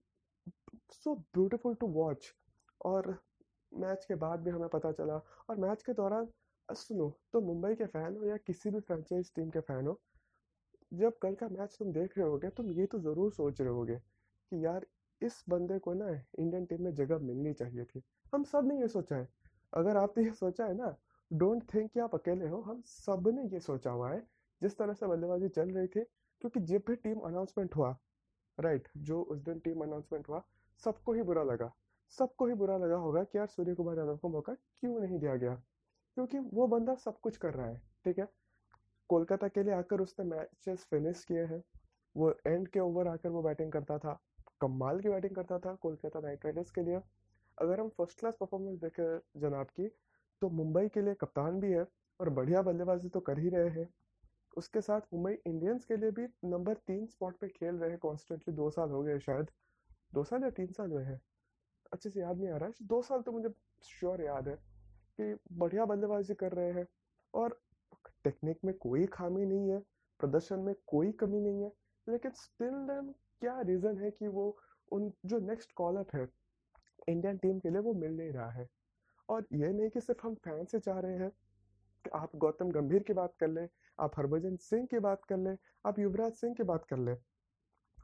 so 0.94 1.14
beautiful 1.14 1.74
to 1.74 1.86
watch 1.92 2.32
और 2.80 3.16
मैच 3.72 4.04
के 4.04 4.14
बाद 4.16 4.40
भी 4.40 4.50
हमें 4.50 4.68
पता 4.68 4.92
चला। 4.92 5.14
और 5.50 5.56
मैच 5.58 5.82
के 5.82 5.92
दौरान 5.92 6.28
सुनो 6.68 7.08
तो 7.32 7.40
मुंबई 7.42 7.74
के 7.74 7.86
फ़ैन 7.86 8.16
हो 8.16 8.24
या 8.24 8.36
किसी 8.38 8.70
भी 8.70 8.80
फ्रेंचाइज 8.80 9.32
टीम 9.34 9.50
के 9.50 9.60
फ़ैन 9.60 9.86
हो, 9.86 10.00
जब 10.92 11.18
कल 11.22 11.34
का 11.34 11.48
मैच 11.50 11.76
तुम 11.78 11.92
देख 11.92 12.18
रहे 12.18 12.26
होगे, 12.28 12.48
तुम 12.50 12.70
ये 12.72 12.86
तो 12.86 12.98
ज़रूर 13.00 13.32
सोच 13.32 13.60
रहे 13.60 13.70
होगे 13.70 13.96
कि 13.96 14.64
यार, 14.64 14.86
इस 15.22 15.42
बंदे 15.48 15.78
को 15.78 15.92
ना 15.94 16.08
इंडियन 16.10 16.64
टीम 16.66 16.82
में 16.84 16.94
जगह 16.94 17.18
मिलनी 17.20 17.52
चाहिए 17.52 17.84
थी। 17.84 18.02
हम 18.32 18.44
सबने 18.44 18.80
ये 18.80 18.88
सोचा 18.88 19.16
है। 19.16 19.28
अगर 19.72 19.96
आपने 19.96 20.24
ये 20.24 20.32
सोचा 20.34 20.66
है 20.66 20.74
ना 20.74 20.94
डोंट 21.30 21.62
थिंक 21.74 21.90
कि 21.92 22.00
आप 22.00 22.14
अकेले 22.14 22.48
हो, 22.48 22.60
हम 22.60 22.82
सबने 22.86 23.42
ये 23.48 23.60
सोचा 23.60 23.90
हुआ 23.90 24.10
है, 24.10 24.20
जिस 24.60 24.76
तरह 24.78 24.94
से 24.94 25.06
बल्लेबाजी 25.06 25.48
चल 25.50 25.70
रही 25.70 25.86
थी, 25.88 26.00
क्योंकि 26.42 26.60
जब 26.62 26.82
भी 26.88 26.96
टीम 26.96 27.20
अनाउंसमेंट 27.20 27.76
हुआ 27.76 27.96
राइट 28.58 28.88
जो 28.96 29.22
उस 29.22 29.38
दिन 29.38 29.58
टीम 29.58 29.82
अनाउंसमेंट 29.82 30.28
हुआ, 30.28 30.42
सबको 30.84 31.12
ही 31.12 31.22
बुरा 31.22 31.42
लगा। 31.42 31.72
सबको 32.18 32.46
ही 32.46 32.54
बुरा 32.54 32.76
लगा 32.76 32.96
होगा 32.96 33.22
कि 33.24 33.38
यार 33.38 33.46
सूर्य 33.46 33.74
कुमार 33.74 33.98
यादव 33.98 34.16
को 34.16 34.28
मौका 34.28 34.54
क्यों 34.54 35.00
नहीं 35.00 35.18
दिया 35.18 35.36
गया? 35.36 35.54
क्योंकि 36.16 36.38
वो 36.38 36.66
बंदा 36.66 36.94
सब 36.94 37.18
कुछ 37.20 37.36
कर 37.36 37.54
रहा 37.54 37.66
है, 37.66 37.80
ठीक 38.04 38.18
है? 38.18 38.28
कोलकाता 39.10 39.48
के 39.48 39.62
लिए 39.62 39.74
आकर 39.74 40.00
उसने 40.00 40.26
मैचेस 40.26 40.86
फिनिश 40.90 41.24
किए 41.24 41.44
हैं। 41.44 41.62
वो 42.14 42.30
एंड 42.46 42.68
के 42.68 42.80
ओवर 42.80 43.08
आकर 43.08 43.28
वो 43.28 43.42
बैटिंग 43.42 43.72
करता 43.72 43.98
था। 43.98 44.18
कमाल 44.60 45.00
की 45.00 45.08
बैटिंग 45.08 45.34
करता 45.36 45.58
था 45.58 45.74
कोलकाता 45.74 46.20
नाइट 46.20 46.44
राइडर्स 46.44 46.70
के 46.70 46.82
लिए। 46.82 47.00
अगर 47.58 47.80
हम 47.80 47.88
फ़र्स्ट 47.88 48.18
क्लास 48.18 48.36
परफॉर्मेंस 48.40 48.78
देखें 48.80 49.40
जनाब 49.40 49.66
की 49.66 49.88
तो 50.42 50.48
मुंबई 50.50 50.88
के 50.88 51.00
लिए 51.00 51.14
कप्तान 51.14 51.60
भी 51.60 51.72
है 51.72 51.84
और 52.20 52.28
बढ़िया 52.30 52.62
बल्लेबाजी 52.62 53.08
तो 53.08 53.20
कर 53.20 53.38
ही 53.38 53.48
रहे 53.48 53.68
हैं। 53.70 53.88
उसके 54.56 54.80
साथ 54.80 55.00
मुंबई 55.14 55.32
इंडियंस 55.46 55.84
के 55.84 55.96
लिए 55.96 56.10
भी 56.10 56.26
नंबर 56.44 56.74
तीन 56.74 57.06
स्पॉट 57.06 57.38
पे 57.38 57.48
खेल 57.48 57.74
रहे 57.74 57.90
हैं 57.90 57.98
कॉन्स्टेंटली 57.98 58.54
दो 58.54 58.70
साल 58.70 58.90
हो 58.90 59.02
गए 59.02 59.18
शायद। 59.18 59.50
दो 60.14 60.24
साल 60.24 60.42
या 60.42 60.50
तीन 60.50 60.66
साल 60.66 60.90
हुए 60.92 61.04
हैं? 61.04 61.20
अच्छे 61.92 62.10
से 62.10 62.20
याद 62.20 62.38
नहीं 62.38 62.50
आ 62.50 62.56
रहा। 62.56 62.68
है 62.68 62.86
दो 62.86 63.02
साल 63.02 63.22
तो 63.22 63.32
मुझे 63.32 63.48
श्योर 63.84 64.22
याद 64.22 64.48
है 64.48 64.54
कि 65.20 65.36
बढ़िया 65.52 65.84
बल्लेबाजी 65.84 66.34
कर 66.34 66.52
रहे 66.52 66.72
हैं 66.72 66.86
और 67.34 67.60
टेक्निक 68.24 68.58
में 68.64 68.74
कोई 68.74 69.06
खामी 69.06 69.44
नहीं 69.46 69.70
है, 69.70 69.78
प्रदर्शन 70.20 70.58
में 70.58 70.74
कोई 70.86 71.12
कमी 71.12 71.40
नहीं 71.40 71.62
है, 71.62 71.72
लेकिन 72.08 72.30
स्टिल 72.30 72.70
देन 72.70 73.14
क्या 73.40 73.60
रीज़न 73.60 73.98
है 73.98 74.10
कि 74.10 74.28
वो, 74.28 74.58
उन 74.92 75.12
जो 75.26 75.38
नेक्स्ट 75.38 75.72
कॉल 75.72 75.96
अप 75.96 76.14
है 76.14 76.28
इंडियन 77.08 77.36
टीम 77.36 77.58
के 77.58 77.70
लिए 77.70 77.78
वो 77.78 77.94
मिल 77.94 78.16
नहीं 78.16 78.30
रहा 78.30 78.50
है? 78.50 78.68
और 79.28 79.46
ये 79.52 79.68
नहीं 79.68 79.90
कि 79.90 80.00
सिर्फ़ 80.00 80.26
हम 80.26 80.34
फ़ैन 80.34 80.64
से 80.64 80.78
चाह 80.78 80.98
रहे 80.98 81.16
हैं 81.16 81.32
आप 82.14 82.36
गौतम 82.36 82.70
गंभीर 82.70 83.02
की 83.02 83.12
बात 83.12 83.34
कर 83.40 83.48
लें, 83.48 83.68
आप 83.98 84.18
हरभजन 84.18 84.56
सिंह 84.60 84.86
की 84.86 84.98
बात 85.00 85.24
कर 85.24 85.36
लें, 85.36 85.56
आप 85.86 85.98
युवराज 85.98 86.32
सिंह 86.34 86.54
की 86.54 86.62
बात 86.62 86.84
कर 86.84 86.98
लें। 86.98 87.16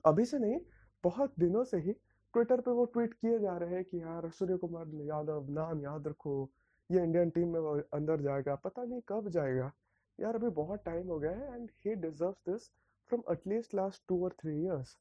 अभी 0.04 0.24
से 0.24 0.38
नहीं, 0.38 0.60
बहुत 1.04 1.34
दिनों 1.38 1.64
से 1.64 1.78
ही 1.78 1.92
ट्विटर 2.34 2.60
पे 2.60 2.70
वो 2.70 2.84
ट्वीट 2.86 3.14
किए 3.14 3.38
जा 3.38 3.56
रहे 3.56 3.74
हैं 3.74 3.84
कि 3.84 4.00
यार 4.00 4.28
सूर्य 4.30 4.56
कुमार 4.56 4.86
यादव, 5.06 5.46
नाम 5.50 5.82
याद 5.82 6.08
रखो, 6.08 6.50
ये 6.90 7.02
इंडियन 7.02 7.30
टीम 7.30 7.52
में 7.54 7.82
अंदर 7.94 8.20
जाएगा, 8.20 8.54
पता 8.56 8.84
नहीं 8.84 9.00
कब 9.08 9.28
जाएगा। 9.28 9.70
यार, 10.18 10.34
अभी 10.34 10.48
बहुत 10.50 10.84
टाइम 10.84 11.06
हो 11.08 11.18
गया 11.18 11.30
है 11.32 11.54
and 11.54 11.70
he 11.86 11.94
deserve 11.96 12.34
this 12.48 12.70
from 13.10 13.22
at least 13.32 13.74
last 13.74 14.02
two 14.08 14.22
और 14.24 14.36
थ्री 14.40 14.60
इयर्स 14.62 14.96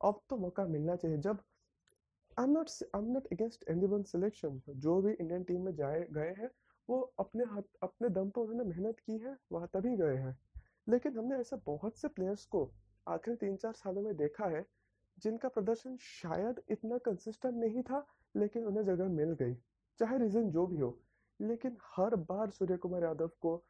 अब 0.00 0.20
तो 0.30 0.36
मौका 0.36 0.64
मिलना 0.66 0.96
चाहिए। 0.96 1.18
जब 1.18 1.38
I 2.38 2.44
am 2.44 2.50
not 2.50 2.70
I 2.84 3.00
am 3.00 3.10
not 3.12 3.26
against 3.32 3.68
any 3.70 3.86
one 3.86 4.02
selection 4.04 4.60
जो 4.68 5.00
भी 5.02 5.12
इंडियन 5.12 5.44
टीम 5.44 5.64
में 5.64 5.74
जाए, 5.74 6.06
गए 6.10 6.34
हैं 6.38 6.50
वो 6.90 7.00
अपने 7.18 7.44
हाथ, 7.44 7.62
अपने 7.82 8.08
दम 8.08 8.30
पर 8.30 8.40
उन्होंने 8.40 8.64
मेहनत 8.64 8.98
की 8.98 9.18
है, 9.18 9.36
वहाँ 9.52 9.70
तभी 9.74 9.96
गए 9.96 10.16
हैं। 10.16 10.38
लेकिन 10.88 11.18
हमने 11.18 11.36
ऐसे 11.36 11.56
बहुत 11.56 11.96
से 11.96 12.08
प्लेयर्स 12.08 12.44
को 12.44 12.70
आखिरी 13.08 13.36
तीन 13.36 13.56
चार 13.56 13.72
सालों 13.72 14.02
में 14.02 14.16
देखा 14.16 14.46
है, 14.46 14.66
जिनका 15.18 15.48
प्रदर्शन 15.48 15.96
शायद 15.96 16.62
इतना 16.68 16.98
कंसिस्टेंट 16.98 17.54
नहीं 17.54 17.82
था, 17.82 18.06
लेकिन 18.36 18.64
उन्हें 18.64 18.84
जगह 18.84 19.08
मिल 19.08 19.32
गई, 19.32 19.54
चाहे 19.98 20.18
रीज़न 20.18 20.50
जो 20.50 20.66
भी 20.66 20.78
हो। 20.78 20.98
लेकिन 21.40 21.76
हर 21.96 22.16
बार 22.16 22.50
सूर्य 22.50 22.76
कुमार 22.76 23.02
यादव 23.02 23.30
को 23.40 23.64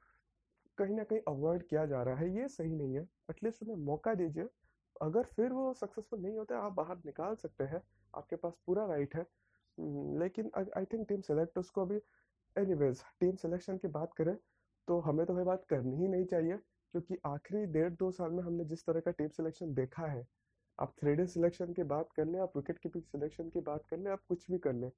कहीं 0.78 0.94
ना 0.94 1.04
कहीं 1.04 1.20
अवॉइड 1.28 1.66
किया 1.66 1.87
जा 1.87 2.02
रहा 2.02 2.14
है, 2.14 2.37
ये 2.37 2.49
सही 2.49 2.75
नहीं 2.75 2.94
है। 2.94 3.02
एटलीस्ट 3.30 3.62
उन्हें 3.62 3.76
मौका 3.76 4.14
दीजिए। 4.14 4.49
अगर 5.02 5.23
फिर 5.23 5.52
वो 5.52 5.75
सक्सेसफुल 5.75 6.20
नहीं 6.20 6.37
होते, 6.37 6.54
आप 6.54 6.73
बाहर 6.73 6.96
निकाल 6.96 7.35
सकते 7.35 7.64
हैं, 7.64 7.82
आपके 8.14 8.37
पास 8.37 8.58
पूरा 8.66 8.87
राइट 8.87 9.16
है। 9.16 9.26
लेकिन 10.18 10.50
आई 10.76 10.85
थिंक 10.85 11.08
टीम 11.08 11.20
सेलेक्टर्स 11.20 11.70
को 11.70 11.82
अभी 11.82 11.99
एनीवेज 12.56 13.02
टीम 13.20 13.36
सिलेक्शन 13.36 13.76
की 13.78 13.88
बात 13.90 14.12
करें 14.16 14.36
तो 14.88 14.98
हमें 15.00 15.25
तो 15.26 15.34
भाई 15.34 15.44
बात 15.44 15.64
करनी 15.70 15.96
ही 15.96 16.08
नहीं 16.08 16.25
चाहिए, 16.26 16.56
क्योंकि 16.94 17.16
आखिरी 17.26 17.64
डेढ़ 17.72 17.92
दो 17.94 18.10
साल 18.10 18.30
में 18.30 18.42
हमने 18.42 18.64
जिस 18.64 18.84
तरह 18.86 19.00
का 19.00 19.10
टीम 19.10 19.28
सिलेक्शन 19.30 19.72
देखा 19.75 20.06
है, 20.06 20.26
आप 20.78 20.92
थ्री 21.00 21.26
सिलेक्शन 21.26 21.72
की 21.72 21.82
बात 21.84 22.08
कर 22.16 22.25
लें, 22.25 22.38
आप 22.40 22.56
विकेट 22.56 22.78
कीपिंग 22.78 23.02
सिलेक्शन 23.04 23.48
की 23.50 23.60
बात 23.62 23.86
कर 23.90 23.98
लें, 23.98 24.10
आप 24.12 24.20
कुछ 24.28 24.50
भी 24.50 24.58
कर 24.58 24.72
लें 24.75 24.90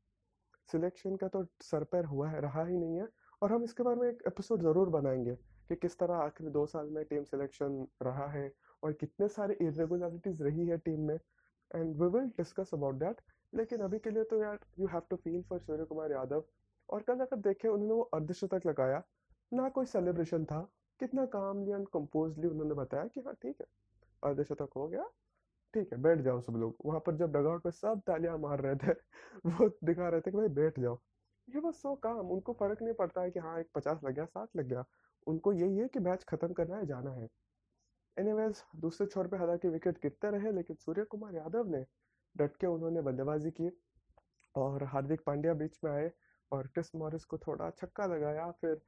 सिलेक्शन 0.69 1.17
का 1.17 1.29
तो 1.29 1.45
सर 1.63 1.85
पैर 1.85 2.05
हुआ 2.05 2.29
है, 2.31 2.41
रहा 2.41 2.65
ही 2.65 2.77
नहीं 2.77 2.97
है, 2.97 3.07
और 3.43 3.53
हम 3.53 3.65
इसके 3.65 3.83
बारे 3.83 4.01
में 4.01 4.09
एक 4.09 4.23
एपिसोड 4.27 4.63
ज़रूर 4.63 4.89
बनाएँगे 4.91 5.35
कि 5.71 5.77
किस 5.77 5.99
तरह 5.99 6.15
आखिरी 6.17 6.51
दो 6.51 6.65
साल 6.67 6.87
में 6.91 7.05
टीम 7.05 7.25
सिलेक्शन 7.25 7.87
रहा 8.03 8.27
है 8.33 8.51
और 8.83 8.93
कितने 8.93 9.29
सारे 9.29 9.57
इरेगुलरिटीज़ 9.61 10.43
रही 10.43 10.67
है 10.67 10.79
टीम 10.79 11.01
में 11.09 11.15
and 11.15 11.95
we 12.03 12.09
will 12.09 12.29
discuss 12.39 12.71
about 12.75 12.95
that 12.95 13.21
लेकिन 13.53 13.81
अभी 13.81 13.99
के 13.99 14.11
लिए 14.11 14.25
तो 14.25 14.43
यार 14.43 14.59
you 14.79 14.87
have 14.87 15.03
to 15.11 15.17
feel 15.17 15.43
for 15.43 15.61
Surya 15.61 15.85
Kumar 15.85 16.13
Yadav 16.13 16.45
और 16.91 17.03
कल 17.03 17.21
अगर 17.21 17.37
देखें, 17.37 17.69
उन्होंने 17.69 17.95
वो 17.95 18.03
अर्धशतक 18.03 18.67
लगाया, 18.67 19.03
ना 19.53 19.69
कोई 19.69 19.87
सेलिब्रेशन 19.87 20.45
था। 20.45 20.61
कितना 21.01 21.25
कामली 21.27 21.73
एंड 21.73 21.89
कंपोजली 21.89 22.49
उन्होंने 22.49 22.75
बताया 22.75 23.07
कि 23.07 23.21
हाँ 23.21 23.35
ठीक 23.35 23.57
है, 23.61 23.67
अर्धशतक 24.23 24.71
हो 24.77 24.89
गया, 24.89 25.05
ठीक 25.75 25.93
है, 25.93 25.99
बैठ 26.03 26.21
जाओ 26.21 26.41
सब 26.41 26.57
लोग। 26.57 26.77
वहाँ 26.87 27.01
पर 27.01 27.17
जब 27.17 27.33
डगआउट 27.33 27.63
पे 27.63 27.71
सब 27.71 28.03
तालियाँ 28.07 28.39
मार 28.39 28.61
रहे 28.61 28.77
थे, 28.77 28.93
वो 29.47 29.69
दिखा 29.85 30.09
रहे 30.09 30.21
थे 30.21 30.31
कि 30.31 30.37
भाई 30.37 30.49
बैठ 30.49 30.81
जाओ। 30.81 30.99
ये 31.49 31.61
बस 31.61 31.83
सो 31.83 31.95
काम 31.97 32.31
उनको 32.31 32.53
फ़र्क 32.53 32.83
नहीं 32.83 32.95
पड़ता 32.95 33.23
है 33.23 33.31
कि 33.31 33.39
हाँ 33.39 33.61
एक 33.61 33.67
पचास 33.75 34.01
लग 34.05 34.15
गया, 34.15 34.25
साठ 34.25 34.49
लग 34.57 34.67
गया। 34.67 34.85
उनको 35.27 35.53
यही 35.53 35.79
है 35.79 35.89
कि 35.89 35.99
मैच 36.01 36.25
खत्म 36.25 36.53
करना 36.53 36.77
है, 36.77 36.87
जाना 36.87 37.11
है। 37.11 37.29
एनीवेज 38.17 38.63
दूसरे 38.77 39.07
छोर 39.07 39.29
पे 39.29 39.37
हालाँकि 39.37 39.69
विकेट 39.69 39.99
गिरते 39.99 40.31
रहे, 40.31 40.53
लेकिन 40.53 40.77
सूर्य 40.77 41.05
कुमार 41.05 41.35
यादव 41.35 41.69
ने 41.69 41.85
डट 42.37 42.57
के 42.57 42.67
उन्होंने 42.67 43.01
बल्लेबाजी 43.01 43.51
की 43.51 43.71
और 44.55 44.85
हार्दिक 44.85 45.21
पांड्या 45.27 45.55
बीच 45.55 45.79
में 45.85 45.91
आए। 45.93 46.11
और 46.53 46.67
क्रिस 46.67 46.95
मॉरिस 46.95 47.25
को 47.25 47.39
थोड़ा 47.39 47.71
छक्का 47.73 48.07
लगाया 48.07 48.51
फिर 48.61 48.81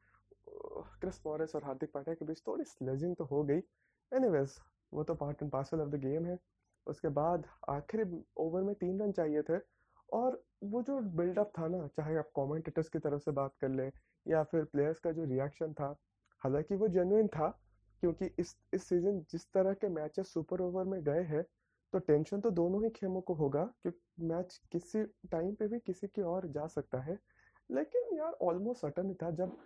क्रिस 1.00 1.20
मॉरिस 1.26 1.54
और 1.54 1.64
हार्दिक 1.64 1.90
पांड्या 1.92 2.14
के 2.14 2.24
बीच 2.24 2.42
थोड़ी 2.46 2.64
स्लेजिंग 2.66 3.14
तो 3.16 3.24
हो 3.24 3.42
गई। 3.44 3.58
एनीवेज 4.12 4.56
वो 4.92 5.02
तो 5.04 5.14
part 5.14 5.42
and 5.42 5.50
parcel 5.52 5.80
of 5.80 5.88
the 5.88 6.00
game 6.00 6.26
है। 6.26 6.38
उसके 6.86 7.08
बाद 7.14 7.46
आखिरी 7.70 8.04
ओवर 8.38 8.62
में 8.62 8.74
तीन 8.74 9.00
रन 9.02 9.12
चाहिए 9.12 9.42
थे 9.42 9.58
और 10.12 10.42
वो 10.64 10.82
जो 10.82 10.98
बिल्डअप 11.16 11.52
था 11.58 11.66
ना, 11.68 11.86
चाहे 11.88 12.16
आप 12.18 12.30
कमेंटेटर्स 12.36 12.88
की 12.88 12.98
तरफ़ 12.98 13.22
से 13.22 13.30
बात 13.32 13.54
कर 13.60 13.68
लें 13.70 13.90
या 14.26 14.42
फिर 14.44 14.64
प्लेयर्स 14.64 15.00
का 15.00 15.12
जो 15.12 15.24
रिएक्शन 15.24 15.72
था, 15.72 15.94
हालाँकि 16.42 16.74
वो 16.74 16.88
जेन्युइन 16.88 17.28
था, 17.28 17.48
क्योंकि 18.02 18.30
इस 18.38 18.56
इस 18.74 18.88
सीज़न 18.88 19.20
जिस 19.30 19.46
तरह 19.52 19.74
के 19.74 19.88
मैचेस 19.90 20.32
सुपर 20.32 20.60
ओवर 20.60 20.84
में 20.84 21.02
गए 21.04 21.22
हैं 21.24 21.44
तो 21.92 21.98
टेंशन 22.00 22.40
तो 22.40 22.50
दोनों 22.52 22.82
ही 22.84 22.90
खेमों 22.90 23.20
को 23.20 23.34
होगा, 23.34 23.64
क्योंकि 23.82 24.26
मैच 24.26 24.60
किसी 24.72 25.02
टाइम 25.30 25.54
पे 25.54 25.68
भी 25.68 25.78
किसी 25.80 26.06
की 26.08 26.22
ओर 26.24 26.46
जा 26.48 26.66
सकता 26.68 27.00
है। 27.02 27.18
लेकिन 27.70 28.16
यार 28.16 28.32
ऑलमोस्ट 28.42 28.80
सटन 28.80 29.12
था, 29.14 29.30
जब 29.30 29.56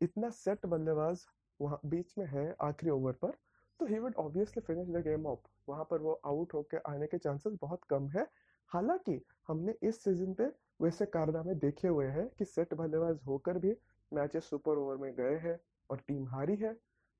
इतना 0.00 0.30
सेट 0.30 0.66
बल्लेबाज 0.66 1.24
वहाँ 1.60 1.80
बीच 1.86 2.14
में 2.18 2.26
है 2.26 2.54
आखिरी 2.62 2.90
ओवर 2.90 3.12
पर 3.12 3.36
तो 3.80 3.86
he 3.86 3.98
would 3.98 4.14
obviously 4.16 4.60
finish 4.66 4.88
the 4.88 5.02
game 5.04 5.26
off 5.26 5.46
वहाँ 5.68 5.84
पर 5.90 5.98
वो 5.98 6.20
आउट 6.26 6.54
होकर 6.54 6.82
आने 6.86 7.06
के 7.06 7.18
चांसेस 7.18 7.52
बहुत 7.60 7.84
कम 7.90 8.08
है। 8.08 8.26
हालाँकि 8.70 9.20
हमने 9.48 9.74
इस 9.82 10.02
सीज़न 10.04 10.32
पे 10.34 10.44
वैसे 10.80 11.06
कारनामे 11.06 11.54
देखे 11.54 11.88
हुए 11.88 12.06
हैं 12.06 12.28
कि 12.28 12.44
सेट 12.44 12.74
बल्लेबाज 12.74 13.18
होकर 13.26 13.58
भी 13.58 13.74
मैचेस 14.12 14.44
सुपर 14.44 14.78
ओवर 14.78 14.96
में 14.96 15.12
गए 15.14 15.36
हैं 15.38 15.58
और 15.90 16.00
टीम 16.08 16.26
हारी 16.28 16.56
है। 16.56 16.72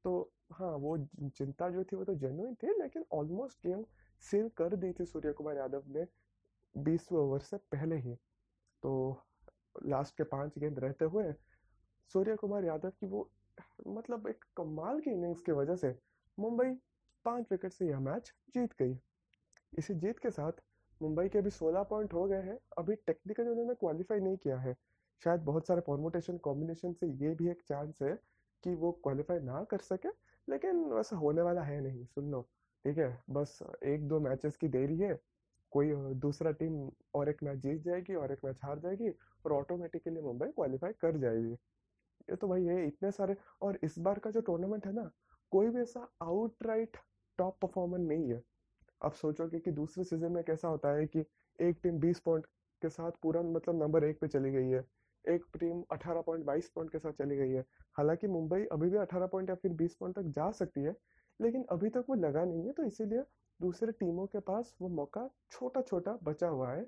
तो 0.05 0.31
हाँ 0.53 0.71
वो 0.77 0.97
चिंता 1.37 1.69
जो 1.71 1.85
थी 1.85 1.97
वो 1.97 2.05
तो 2.05 2.15
जेन्युइन 2.15 2.55
थी, 2.55 2.69
लेकिन 2.83 3.05
ऑलमोस्ट 3.13 3.67
गेम 3.67 3.85
सेव 4.25 4.51
कर 4.57 4.77
दी 4.77 4.93
थी 4.93 5.05
सूर्य 5.05 5.33
कुमार 5.33 5.57
यादव 5.57 5.85
ने 5.89 6.07
बीसवें 6.75 7.19
ओवर 7.19 7.41
से 7.41 7.57
पहले 7.73 7.97
ही। 7.97 8.15
तो 8.83 8.93
लास्ट 9.87 10.17
के 10.17 10.25
पाँच 10.25 10.59
गेंद 10.59 10.79
रहते 10.79 11.05
हुए 11.05 11.33
सूर्य 12.15 12.37
कुमार 12.37 12.65
यादव 12.65 12.91
की 12.91 13.07
वो 13.07 13.29
मतलब 13.89 14.27
एक 14.29 14.45
कमाल 14.57 15.01
की 15.01 15.11
इनिंग्स 15.11 15.41
की 15.41 15.53
वजह 15.53 15.77
से 15.77 15.95
मुंबई 16.39 16.71
पाँच 17.25 17.47
विकेट 17.51 17.73
से 17.73 17.87
यह 17.87 18.01
मैच 18.01 18.33
जीत 18.55 18.73
गई। 18.79 18.99
इसी 19.79 19.95
जीत 19.95 20.19
के 20.19 20.31
साथ 20.31 20.53
मुंबई 21.03 21.29
के 21.29 21.39
अभी 21.39 21.51
16 21.51 21.83
पॉइंट 21.83 22.13
हो 22.13 22.25
गए 22.25 22.43
हैं। 22.43 22.59
अभी 22.79 22.95
टेक्निकली 22.95 23.49
उन्होंने 23.49 23.75
क्वालिफाई 23.75 24.21
नहीं 24.21 24.37
किया 24.37 24.59
है। 24.59 24.77
शायद 25.23 25.41
बहुत 25.41 25.67
सारे 25.67 25.81
फॉर्मोटेशन 25.81 26.39
कॉम्बिनेशन 26.39 26.93
से 26.93 27.07
ये 27.07 27.35
भी 27.35 27.49
एक 27.49 27.63
चांस 27.69 27.99
है 28.03 28.15
कि 28.65 28.75
वो 28.75 28.93
क्वालिफाई 28.93 29.39
ना 29.39 29.63
कर 29.65 29.79
सके, 29.79 30.09
लेकिन 30.49 30.85
वैसा 30.85 31.17
होने 31.17 31.43
वाला 31.43 31.63
है 31.63 31.81
नहीं, 31.81 32.05
सुन 32.05 32.31
लो। 32.31 32.43
ठीक 32.85 32.99
है, 32.99 33.23
बस 33.31 33.59
एक 33.85 34.09
दो 34.09 34.21
मैचेस 34.21 34.57
की 34.57 34.69
देरी 34.69 34.99
है। 34.99 35.21
कोई 35.73 35.93
दूसरा 36.21 36.51
टीम 36.53 36.91
और 37.15 37.29
एक 37.29 37.43
मैच 37.43 37.59
जीत 37.59 37.83
जाएगी 37.83 38.15
और 38.15 38.33
एक 38.33 38.45
मैच 38.45 38.59
हार 38.65 38.79
जाएगी 38.79 39.11
और 39.45 39.53
ऑटोमेटिकली 39.53 40.21
मुंबई 40.21 40.47
क्वालिफाई 40.49 40.93
कर 41.01 41.19
जाएगी। 41.19 41.53
ये 42.29 42.37
तो 42.37 42.49
भाई 42.49 42.65
ये 42.65 42.87
इतने 42.87 43.11
सारे 43.13 43.37
और 43.63 43.79
इस 43.85 43.99
बार 43.99 44.19
का 44.19 44.31
जो 44.31 44.41
टूर्नामेंट 44.41 44.87
है 44.87 44.93
ना, 44.93 45.11
कोई 45.53 45.69
भी 45.69 45.81
ऐसा 45.83 46.09
आउटराइट 46.23 46.97
टॉप 47.39 47.59
परफॉर्मर 47.63 47.99
नहीं 48.01 48.29
है। 48.31 48.43
आप 49.01 49.15
सोचोगे 49.15 49.59
कि 49.59 49.71
दूसरे 49.73 50.05
सीज़न 50.05 50.33
में 50.33 50.43
कैसा 50.45 50.69
होता 50.69 50.95
है 50.97 51.07
कि 51.07 51.25
एक 51.59 51.79
टीम 51.83 51.99
20 52.01 52.21
पॉइंट 52.21 52.47
के 52.83 52.89
साथ 52.89 53.11
पूरा 53.23 53.43
मतलब 53.43 53.83
नंबर 53.83 54.05
एक 54.05 54.21
पे 54.21 54.29
चली 54.29 54.51
गई 54.53 54.69
है, 54.69 54.85
एक 55.25 55.45
टीम 55.59 55.83
18 55.93 56.21
पॉइंट 56.21 56.45
22 56.47 56.69
पॉइंट 56.69 56.91
के 56.93 56.99
साथ 56.99 57.13
चली 57.15 57.37
गई 57.37 57.51
है। 57.51 57.65
हालाँकि 57.97 58.27
मुंबई 58.29 58.65
अभी 58.73 58.89
भी 58.91 58.97
18 58.99 59.27
पॉइंट 59.27 59.49
या 59.51 59.55
फिर 59.57 59.73
20 59.75 59.95
पॉइंट 59.95 60.17
तक 60.17 60.31
जा 60.31 60.51
सकती 60.53 60.83
है, 60.83 60.95
लेकिन 61.41 61.65
अभी 61.71 61.89
तक 61.91 62.05
वो 62.09 62.15
लगा 62.17 62.45
नहीं 62.45 62.67
है 62.67 62.73
तो 62.73 62.85
इसीलिए 62.85 63.23
दूसरे 63.63 63.93
टीमों 63.93 64.27
के 64.27 64.41
पास 64.41 64.75
वो 64.81 64.89
मौका 64.89 65.29
छोटा 65.51 65.81
छोटा 65.83 66.19
बचा 66.23 66.49
हुआ 66.49 66.71
है। 66.73 66.87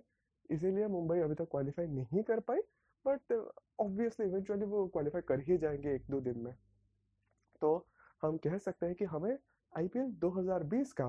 इसीलिए 0.50 0.86
मुंबई 0.88 1.18
अभी 1.18 1.34
तक 1.34 1.48
क्वालिफाई 1.50 1.86
नहीं 1.86 2.22
कर 2.22 2.40
पाई 2.50 2.60
बट 3.04 3.32
ऑब्वियसली 3.80 4.26
इवेंचुअली 4.26 4.64
वो 4.66 4.86
क्वालिफाई 4.88 5.22
कर 5.28 5.40
ही 5.40 5.58
जाएँगे 5.58 5.94
एक 5.94 6.04
दो 6.10 6.20
दिन 6.20 6.38
में। 6.38 6.54
तो 7.62 7.74
हम 8.22 8.36
कह 8.36 8.58
सकते 8.58 8.86
हैं 8.86 8.94
कि 8.94 9.04
हमें 9.04 9.36
आईपीएल 9.72 10.12
2020 10.24 10.92
का 10.92 11.06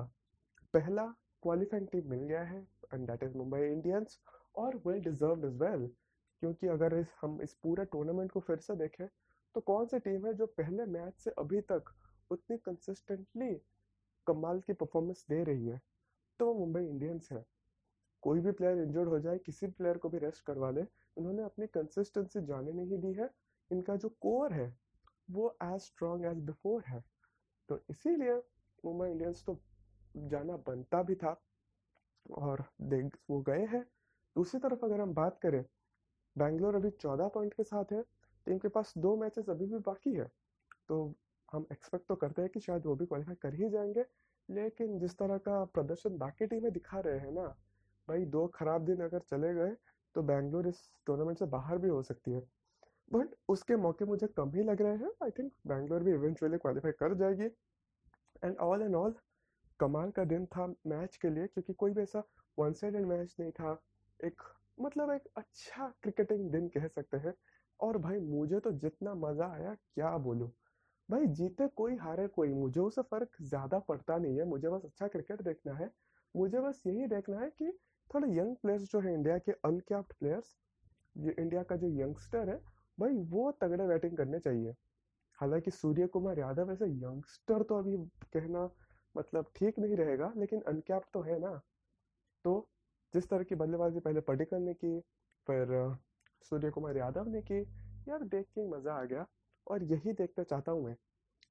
पहला 0.74 1.04
क्वालिफाइंग 1.42 1.86
टीम 1.88 2.10
मिल 2.10 2.22
गया 2.24 2.42
है 2.42 2.60
and 2.94 3.06
that 3.06 3.22
is 3.22 3.36
Mumbai 3.36 3.60
Indians 3.62 4.18
और 4.56 4.76
वेल 4.86 5.00
डिजर्व 5.00 5.46
इज़ 5.46 5.56
वेल 5.56 5.86
क्योंकि 6.42 6.66
अगर 6.66 6.98
इस, 6.98 7.06
हम 7.20 7.40
इस 7.42 7.54
पूरे 7.54 7.84
टूर्नामेंट 7.84 8.32
को 8.32 8.40
फिर 8.40 8.58
से 8.58 8.76
देखें 8.76 9.06
तो 9.54 9.60
कौन 9.60 9.86
सी 9.86 9.98
टीम 9.98 10.26
है 10.26 10.34
जो 10.34 10.46
पहले 10.46 10.84
मैच 10.84 11.14
से 11.18 11.30
अभी 11.38 11.60
तक 11.60 11.92
उतनी 12.30 12.56
कंसिस्टेंटली 12.56 13.54
कमाल 14.26 14.60
की 14.60 14.72
परफॉर्मेंस 14.72 15.26
दे 15.30 15.44
रही 15.44 15.66
है। 15.66 15.80
तो 16.40 16.46
वो 16.46 16.54
मुंबई 16.54 16.84
इंडियंस 16.86 17.28
है। 17.32 17.44
कोई 18.22 18.40
भी 18.40 18.52
प्लेयर 18.52 18.78
इंजर्ड 18.78 19.08
हो 19.08 19.18
जाए, 19.20 19.38
किसी 19.38 19.66
भी 19.66 19.72
प्लेयर 19.72 19.98
को 19.98 20.08
भी 20.08 20.18
रेस्ट 20.18 20.44
करवा 20.44 20.70
ले, 20.70 20.84
उन्होंने 21.16 21.42
अपनी 21.42 21.66
कंसिस्टेंसी 21.66 22.40
जाने 22.46 22.72
नहीं 22.72 22.98
दी 22.98 23.12
है। 23.12 23.30
इनका 23.70 23.96
जो 23.96 24.08
कोर 24.08 24.52
है, 24.52 24.78
वो 25.30 25.56
एज 25.62 25.80
स्ट्रॉन्ग 25.80 26.24
एज 26.24 26.38
बिफोर 26.38 26.82
है। 26.84 27.04
तो 27.68 27.80
इसीलिए 27.90 28.34
मुंबई 28.84 29.10
इंडियंस 29.10 29.44
तो 29.46 29.58
जाना 30.16 30.56
बनता 30.56 31.02
भी 31.02 31.14
था 31.14 31.40
और 32.30 32.64
देख, 32.80 33.16
वो 33.30 33.40
गए 33.40 33.64
हैं। 33.64 33.82
दूसरी 34.36 34.60
तरफ़ 34.60 34.84
अगर 34.84 35.00
हम 35.00 35.14
बात 35.14 35.38
करें 35.38 35.64
बैंगलोर 36.38 36.74
अभी 36.74 36.90
चौदह 36.90 37.28
पॉइंट 37.28 37.54
के 37.54 37.62
साथ 37.62 37.92
है 37.92 38.02
टीम 38.46 38.58
के 38.58 38.68
पास 38.68 38.94
दो 38.98 39.16
मैचेस 39.16 39.48
अभी 39.50 39.66
भी 39.66 39.78
बाकी 39.78 40.12
है। 40.14 40.30
तो 40.88 41.14
हम 41.52 41.66
एक्सपेक्ट 41.72 42.06
तो 42.08 42.14
करते 42.16 42.42
हैं 42.42 42.50
कि 42.50 42.60
शायद 42.60 42.86
वो 42.86 42.94
भी 42.94 43.06
क्वालिफाई 43.06 43.34
कर 43.34 43.54
ही 43.54 43.68
जाएँगे, 43.70 44.04
लेकिन 44.48 44.98
जिस 44.98 45.16
तरह 45.18 45.38
का 45.38 45.64
प्रदर्शन 45.64 46.16
बाकी 46.18 46.46
टीमें 46.46 46.72
दिखा 46.72 47.00
रहे 47.00 47.18
हैं 47.18 47.32
ना, 47.32 47.46
भाई 48.08 48.24
दो 48.26 48.46
खराब 48.46 48.84
दिन 48.84 49.00
अगर 49.00 49.20
चले 49.20 49.54
गए 49.54 49.76
तो 50.14 50.22
बैंगलोर 50.22 50.68
इस 50.68 50.80
टूर्नामेंट 51.06 51.38
से 51.38 51.46
बाहर 51.46 51.78
भी 51.78 51.88
हो 51.88 52.02
सकती 52.02 52.32
है। 52.32 52.40
बट 53.12 53.34
उसके 53.48 53.76
मौके 53.76 54.04
मुझे 54.04 54.26
कम 54.26 54.52
ही 54.54 54.62
लग 54.62 54.82
रहे 54.82 54.96
हैं। 54.96 55.10
आई 55.22 55.30
थिंक 55.30 55.52
बैंगलोर 55.66 56.02
भी 56.02 56.12
इवेंचुअली 56.12 56.58
क्वालिफाई 56.58 56.92
कर 56.92 57.14
जाएगी। 57.14 57.44
एंड 58.44 58.56
ऑल 58.56 58.82
एंड 58.82 58.94
ऑल 58.94 59.14
कमाल 59.80 60.10
का 60.10 60.24
दिन 60.24 60.46
था 60.46 60.66
मैच 60.86 61.16
के 61.16 61.30
लिए, 61.30 61.46
क्योंकि 61.46 61.72
कोई 61.72 61.92
भी 61.92 62.02
ऐसा 62.02 62.22
वन 62.58 62.72
साइडेड 62.72 63.06
मैच 63.06 63.36
नहीं 63.40 63.50
था। 63.50 63.80
एक 64.20 64.42
मतलब 64.80 65.10
एक 65.10 65.28
अच्छा 65.36 65.92
क्रिकेटिंग 66.02 66.50
दिन 66.50 66.68
कह 66.68 66.86
सकते 66.88 67.16
हैं। 67.16 67.34
और 67.80 67.98
भाई 67.98 68.18
मुझे 68.18 68.60
तो 68.60 68.72
जितना 68.72 69.14
मज़ा 69.14 69.46
आया, 69.46 69.74
क्या 69.94 70.16
बोलूँ? 70.18 70.50
भाई 71.08 71.26
जीते 71.28 71.66
कोई 71.76 71.96
हारे 71.96 72.26
कोई। 72.28 72.52
मुझे 72.54 72.80
उससे 72.80 73.02
फ़र्क 73.02 73.36
ज़्यादा 73.42 73.78
पड़ता 73.78 74.16
नहीं 74.16 74.38
है। 74.38 74.44
मुझे 74.44 74.68
बस 74.68 74.84
अच्छा 74.84 75.08
क्रिकेट 75.08 75.42
देखना 75.42 75.74
है। 75.74 75.90
मुझे 76.34 76.60
बस 76.60 76.82
यही 76.86 77.06
देखना 77.06 77.38
है 77.40 77.50
कि 77.50 77.70
थोड़े 78.10 78.28
यंग 78.30 78.56
प्लेयर्स 78.56 78.90
जो 78.92 79.00
है 79.00 79.12
इंडिया 79.14 79.38
के 79.38 79.52
अनकैप्ड 79.64 80.12
प्लेयर्स 80.20 80.56
ये 81.16 81.34
इंडिया 81.38 81.62
का 81.62 81.76
जो 81.76 81.88
यंगस्टर 81.90 82.48
है, 82.50 82.56
भाई 82.98 83.16
वो 83.30 83.50
तगड़े 83.52 83.86
बैटिंग 83.86 84.16
करने 84.16 84.38
चाहिए। 84.38 84.74
हालाँकि 85.38 85.70
सूर्य 85.70 86.06
कुमार 86.06 86.38
यादव 86.38 86.72
ऐसे 86.72 86.86
यंगस्टर 86.86 87.62
तो 87.62 87.78
अभी 87.78 87.96
कहना 88.32 88.68
मतलब 89.14 89.50
ठीक 89.56 89.78
नहीं 89.78 89.96
रहेगा, 89.96 90.32
लेकिन 90.36 90.60
अनकैप्ड 90.60 91.06
तो 91.12 91.20
है 91.22 91.38
ना। 91.40 91.60
तो 92.44 92.68
जिस 93.14 93.28
तरह 93.28 93.42
की 93.42 93.54
बल्लेबाजी 93.54 94.00
पहले 94.00 94.20
पडिकल 94.20 94.62
ने 94.62 94.74
की, 94.74 95.00
फिर 95.46 95.96
सूर्य 96.42 96.70
कुमार 96.70 96.96
यादव 96.96 97.28
ने 97.28 97.42
की, 97.42 97.60
यार 98.08 98.24
देख 98.24 98.46
के 98.48 98.68
मज़ा 98.68 98.94
आ 98.94 99.04
गया। 99.04 99.26
और 99.66 99.82
यही 99.84 100.12
देखना 100.12 100.44
चाहता 100.44 100.72
हूँ 100.72 100.84
मैं। 100.84 100.96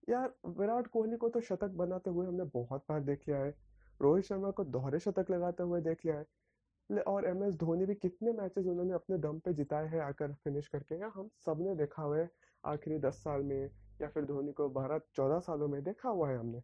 यार, 0.10 0.34
विराट 0.48 0.88
कोहली 0.88 1.18
को 1.18 1.30
तो 1.30 1.42
शतक 1.42 1.72
बनाते 1.76 2.10
हुए 2.10 2.28
हमने 2.28 2.44
बहुत 2.54 2.84
बार 2.90 3.02
देख 3.04 3.28
लिया 3.28 3.40
है। 3.40 3.54
रोहित 4.00 4.26
शर्मा 4.26 4.52
को 4.52 4.64
दोहरे 4.64 5.00
शतक 5.00 5.32
लगाते 5.32 5.64
हुए 5.64 5.82
देख 5.82 6.06
लिया 6.06 6.18
है। 6.18 7.02
और 7.02 7.26
एम 7.26 7.44
एस 7.44 7.56
धोनी 7.56 7.86
भी 7.86 7.96
कितने 7.96 8.32
मैचेस 8.34 8.66
उन्होंने 8.66 8.94
अपने 8.94 9.18
दम 9.18 9.40
पे 9.40 9.54
जिताए 9.54 9.88
हैं 9.88 10.02
आकर 10.02 10.34
फिनिश 10.44 10.68
करके। 10.68 11.00
या 11.00 11.12
हम 11.16 11.30
सबने 11.46 11.76
देखा 11.76 12.04
हुआ 12.04 12.18
है 12.18 12.30
आखिरी 12.64 12.98
दस 13.00 13.16
साल 13.16 13.44
में 13.44 13.70
या 14.02 14.08
फिर 14.08 14.26
धोनी 14.26 14.52
को 14.52 14.70
बारह, 14.70 15.00
चौदह 15.16 15.40
सालों 15.40 15.68
में 15.68 15.82
देखा 15.84 16.10
हुआ 16.10 16.30
है 16.30 16.38
हमने। 16.38 16.62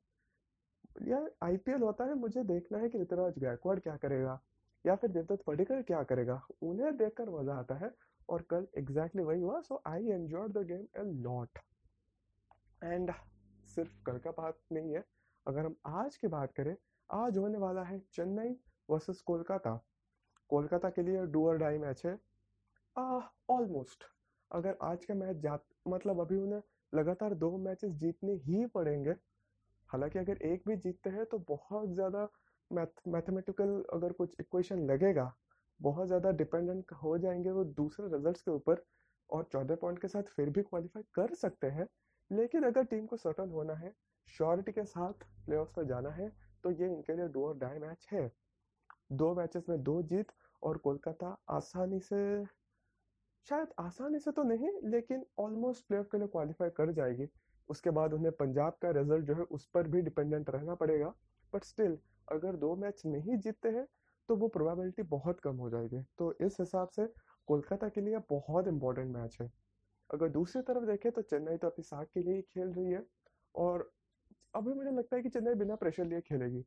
यार 1.07 1.29
आईपीएल 1.43 1.81
होता 1.81 2.05
है, 2.05 2.13
मुझे 2.13 2.43
देखना 2.43 2.77
है 2.77 2.89
कि 2.89 3.01
ऋतुराज 3.01 3.39
गायकवाड़ 3.39 3.79
क्या 3.79 3.95
करेगा 3.97 4.39
या 4.85 4.95
फिर 4.95 5.09
देवदत्त 5.09 5.43
पडिक्कल 5.47 5.81
क्या 5.81 6.01
करेगा। 6.03 6.41
उन्हें 6.61 6.95
देखकर 6.97 7.29
मज़ा 7.29 7.55
आता 7.55 7.75
है। 7.75 7.91
और 8.31 8.41
कल 8.43 8.67
एग्जैक्टली 8.77 8.81
exactly 8.81 9.25
वही 9.27 9.41
हुआ। 9.41 9.59
So 9.61 9.81
I 9.87 10.09
enjoy 10.09 10.47
the 10.49 10.65
game 10.67 10.85
a 10.97 11.03
lot 11.21 11.59
and 12.81 13.11
सिर्फ़ 13.67 13.91
कल 14.05 14.17
का 14.19 14.31
बात 14.33 14.57
नहीं 14.71 14.93
है। 14.93 15.03
अगर 15.45 15.65
हम 15.65 15.75
आज 15.87 16.17
की 16.17 16.27
बात 16.29 16.53
करें, 16.53 16.75
आज 17.09 17.37
होने 17.37 17.57
वाला 17.57 17.83
है 17.83 17.99
चेन्नई 18.11 18.55
वर्सेस 18.89 19.21
कोलकाता। 19.21 19.79
कोलकाता 20.49 20.89
के 20.89 21.01
लिए 21.01 21.25
डू 21.27 21.47
और 21.47 21.57
डाई 21.57 21.77
मैच 21.79 22.05
है। 22.05 22.17
ऑलमोस्ट 22.95 24.03
अगर 24.51 24.77
आज 24.83 25.05
का 25.05 25.13
मैच 25.15 25.37
जा 25.37 25.57
मतलब 25.87 26.19
अभी 26.21 26.37
उन्हें 26.37 26.61
लगातार 26.93 27.33
दो 27.35 27.57
मैचेस 27.59 27.91
जीतने 27.93 28.33
ही 28.45 28.65
पड़ेंगे, 28.67 29.11
हालाँकि 29.89 30.19
अगर 30.19 30.41
एक 30.43 30.63
भी 30.67 30.75
जीतते 30.77 31.09
हैं 31.09 31.25
तो 31.25 31.37
बहुत 31.47 31.89
ज़्यादा 31.91 32.27
मैथ 32.71 33.07
मैथमेटिकल 33.07 33.83
अगर 33.93 34.11
कुछ 34.13 34.35
इक्वेशन 34.39 34.85
लगेगा 34.85 35.33
बहुत 35.81 36.07
ज़्यादा 36.07 36.31
डिपेंडेंट 36.33 36.91
हो 36.93 37.17
जाएँगे 37.17 37.51
वो 37.51 37.63
दूसरे 37.75 38.07
रिजल्ट्स 38.07 38.41
के 38.41 38.51
ऊपर 38.51 38.83
और 39.29 39.47
चौदह 39.51 39.75
पॉइंट 39.75 39.99
के 39.99 40.07
साथ 40.07 40.23
फिर 40.35 40.49
भी 40.49 40.61
क्वालिफाई 40.61 41.03
कर 41.15 41.33
सकते 41.35 41.67
हैं। 41.69 41.87
लेकिन 42.31 42.63
अगर 42.63 42.83
टीम 42.85 43.05
को 43.05 43.17
सटल 43.17 43.49
होना 43.49 43.73
है 43.75 43.93
श्योरिटी 44.27 44.71
के 44.71 44.83
साथ 44.85 45.23
प्लेऑफ्स 45.45 45.77
में 45.77 45.87
जाना 45.87 46.09
है 46.11 46.31
तो 46.63 46.71
ये 46.71 46.87
इनके 46.87 47.15
लिए 47.15 47.27
दो 47.29 47.45
और 47.47 47.57
ढाई 47.57 47.79
मैच 47.79 48.07
है। 48.11 48.31
दो 49.11 49.33
मैचेस 49.35 49.65
में 49.69 49.81
दो 49.83 50.01
जीत 50.03 50.31
और 50.63 50.77
कोलकाता 50.77 51.35
आसानी 51.49 51.99
से, 51.99 52.45
शायद 53.47 53.67
आसानी 53.79 54.19
से 54.19 54.31
तो 54.31 54.43
नहीं, 54.43 54.69
लेकिन 54.83 55.25
ऑलमोस्ट 55.39 55.87
प्लेऑफ 55.87 56.07
के 56.11 56.17
लिए 56.17 56.27
क्वालिफाई 56.27 56.69
कर 56.69 56.91
जाएगी। 56.91 57.27
उसके 57.69 57.89
बाद 57.89 58.13
उन्हें 58.13 58.31
पंजाब 58.31 58.77
का 58.81 58.89
रिज़ल्ट 58.91 59.25
जो 59.25 59.35
है 59.35 59.43
उस 59.51 59.65
पर 59.65 59.87
भी 59.87 60.01
डिपेंडेंट 60.01 60.49
रहना 60.49 60.75
पड़ेगा। 60.75 61.13
बट 61.53 61.63
स्टिल 61.63 61.97
अगर 62.27 62.55
दो 62.57 62.75
मैच 62.75 63.01
नहीं 63.05 63.37
जीतते 63.37 63.69
हैं 63.69 63.85
तो 64.31 64.35
वो 64.35 64.47
प्रोबेबिलिटी 64.47 65.03
बहुत 65.03 65.39
कम 65.39 65.55
हो 65.55 65.69
जाएगी। 65.69 65.99
तो 66.17 66.31
इस 66.41 66.57
हिसाब 66.59 66.89
से 66.89 67.05
कोलकाता 67.47 67.87
के 67.89 68.01
लिए 68.01 68.17
बहुत 68.29 68.67
इंपॉर्टेंट 68.67 69.15
मैच 69.15 69.37
है। 69.41 69.49
अगर 70.09 70.29
दूसरी 70.29 70.61
तरफ़ 70.61 70.85
देखें 70.85 71.11
तो 71.11 71.21
चेन्नई 71.23 71.57
तो 71.57 71.67
अपनी 71.67 71.83
साख 71.83 72.07
के 72.13 72.19
लिए 72.19 72.35
ही 72.35 72.41
खेल 72.43 72.67
रही 72.67 72.91
है 72.91 73.03
और 73.55 73.89
अभी 74.53 74.73
मुझे 74.73 74.91
लगता 74.91 75.15
है 75.15 75.21
कि 75.23 75.29
चेन्नई 75.29 75.53
बिना 75.55 75.75
प्रेशर 75.75 76.05
लिए 76.05 76.21
खेलेगी, 76.21 76.61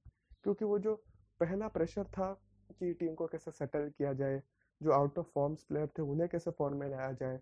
क्योंकि 0.44 0.64
वो 0.64 0.78
जो 0.78 0.94
पहला 1.40 1.68
प्रेशर 1.68 2.04
था 2.09 2.33
कि 2.71 2.92
टीम 2.94 3.14
को 3.14 3.26
कैसे 3.26 3.50
सेटल 3.50 3.88
किया 3.88 4.12
जाए, 4.12 4.42
जो 4.80 4.92
आउट 4.92 5.18
ऑफ़ 5.18 5.30
फॉर्म्स 5.35 5.64
प्लेयर 5.64 5.88
थे 5.99 6.02
उन्हें 6.02 6.28
कैसे 6.28 6.50
फॉर्म 6.50 6.76
में 6.76 6.88
लाया 6.90 7.11
जाए। 7.14 7.40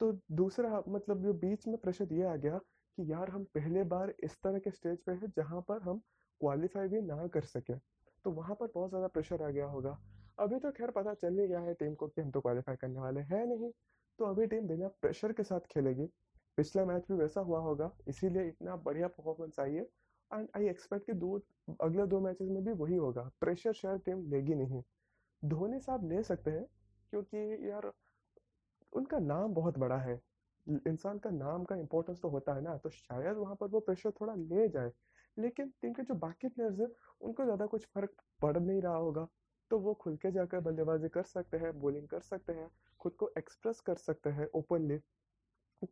तो 0.00 0.12
दूसरा 0.34 0.82
मतलब 0.88 1.22
जो 1.22 1.32
बीच 1.38 1.66
में 1.68 1.76
प्रेशर 1.78 2.12
ये 2.12 2.24
आ 2.24 2.36
गया 2.38 2.58
कि 2.58 3.10
यार 3.12 3.30
हम 3.30 3.44
पहले 3.54 3.84
बार 3.86 4.14
इस 4.24 4.36
तरह 4.42 4.58
के 4.58 4.70
स्टेज 4.70 5.02
पे 5.02 5.12
हैं 5.12 5.32
जहाँ 5.36 5.60
पर 5.68 5.82
हम 5.82 5.98
क्वालिफाई 6.40 6.88
भी 6.88 7.00
ना 7.04 7.26
कर 7.28 7.44
सके। 7.46 7.74
तो 8.24 8.30
वहाँ 8.30 8.54
पर 8.54 8.66
बहुत 8.74 8.90
ज़्यादा 8.90 9.06
प्रेशर 9.08 9.42
आ 9.42 9.48
गया 9.50 9.66
होगा। 9.66 9.98
अभी 10.38 10.58
तो 10.58 10.70
खैर 10.72 10.90
पता 10.90 11.14
चल 11.14 11.38
ही 11.38 11.46
गया 11.48 11.60
है 11.60 11.74
टीम 11.74 11.94
को 11.94 12.06
कि 12.08 12.20
हम 12.20 12.30
तो 12.30 12.40
क्वालिफाई 12.40 12.76
करने 12.76 13.00
वाले 13.00 13.20
हैं 13.22 13.44
नहीं। 13.46 13.70
तो 14.18 14.24
अभी 14.24 14.46
टीम 14.46 14.66
बिना 14.68 14.88
प्रेशर 15.00 15.32
के 15.32 15.42
साथ 15.42 15.66
खेलेगी। 15.70 16.06
पिछला 16.58 16.84
मैच 16.84 17.06
भी 17.08 17.14
वैसा 17.14 17.40
हुआ 17.40 17.58
होगा, 17.60 17.90
इसीलिए 18.08 18.46
इतना 18.48 18.76
बढ़िया 18.78 19.08
परफॉर्मेंस 19.08 19.60
आई 19.60 19.74
है। 19.74 19.82
एंड 20.30 20.48
आई 20.56 20.68
एक्सपेक्ट 20.68 21.06
कि 21.06 21.12
दो, 21.14 21.40
अगले 21.80 22.06
दो 22.06 22.20
मैचेस 22.20 22.48
में 22.48 22.64
भी 22.64 22.72
वही 22.74 22.96
होगा। 22.96 23.30
प्रेशर 23.40 23.72
शायद 23.72 24.00
टीम 24.00 24.26
लेगी 24.30 24.54
नहीं। 24.54 24.82
धोनी 25.42 25.78
साहब 25.80 26.08
ले 26.08 26.22
सकते 26.22 26.50
हैं, 26.50 26.64
क्योंकि 27.12 27.70
यार 27.70 27.90
उनका 28.92 29.18
नाम 29.18 29.54
बहुत 29.54 29.78
बड़ा 29.78 29.96
है। 29.98 30.20
इंसान 30.66 31.18
का 31.18 31.30
नाम 31.30 31.64
का 31.64 31.76
इम्पोर्टेंस 31.76 32.20
तो 32.22 32.28
होता 32.28 32.54
है 32.54 32.62
ना 32.62 32.76
तो 32.76 32.90
शायद 32.90 33.36
वहाँ 33.36 33.54
पर 33.54 33.66
वो 33.66 33.80
प्रेशर 33.80 34.10
थोड़ा 34.10 34.34
ले 34.34 34.68
जाए। 34.68 34.92
लेकिन 35.36 35.72
टीम 35.82 35.92
के 35.92 36.02
जो 36.02 36.14
बाकी 36.16 36.48
प्लेयर्स 36.48 36.80
हैं, 36.80 36.88
उनको 37.20 37.44
ज़्यादा 37.44 37.66
कुछ 37.66 37.86
फ़र्क 37.86 38.14
पड़ 38.40 38.56
नहीं 38.58 38.80
रहा 38.82 38.96
होगा। 38.96 39.26
तो 39.70 39.78
वो 39.78 39.94
खुल 39.94 40.16
के 40.16 40.30
जाकर 40.32 40.60
बल्लेबाजी 40.60 41.08
कर 41.08 41.22
सकते 41.24 41.56
हैं 41.56 41.78
बॉलिंग 41.80 42.08
कर 42.08 42.20
सकते 42.22 42.52
हैं, 42.52 42.68
खुद 43.00 43.12
को 43.12 43.30
एक्सप्रेस 43.38 43.80
कर 43.80 43.94
सकते 43.96 44.30
हैं 44.30 44.46
ओपनली 44.54 44.98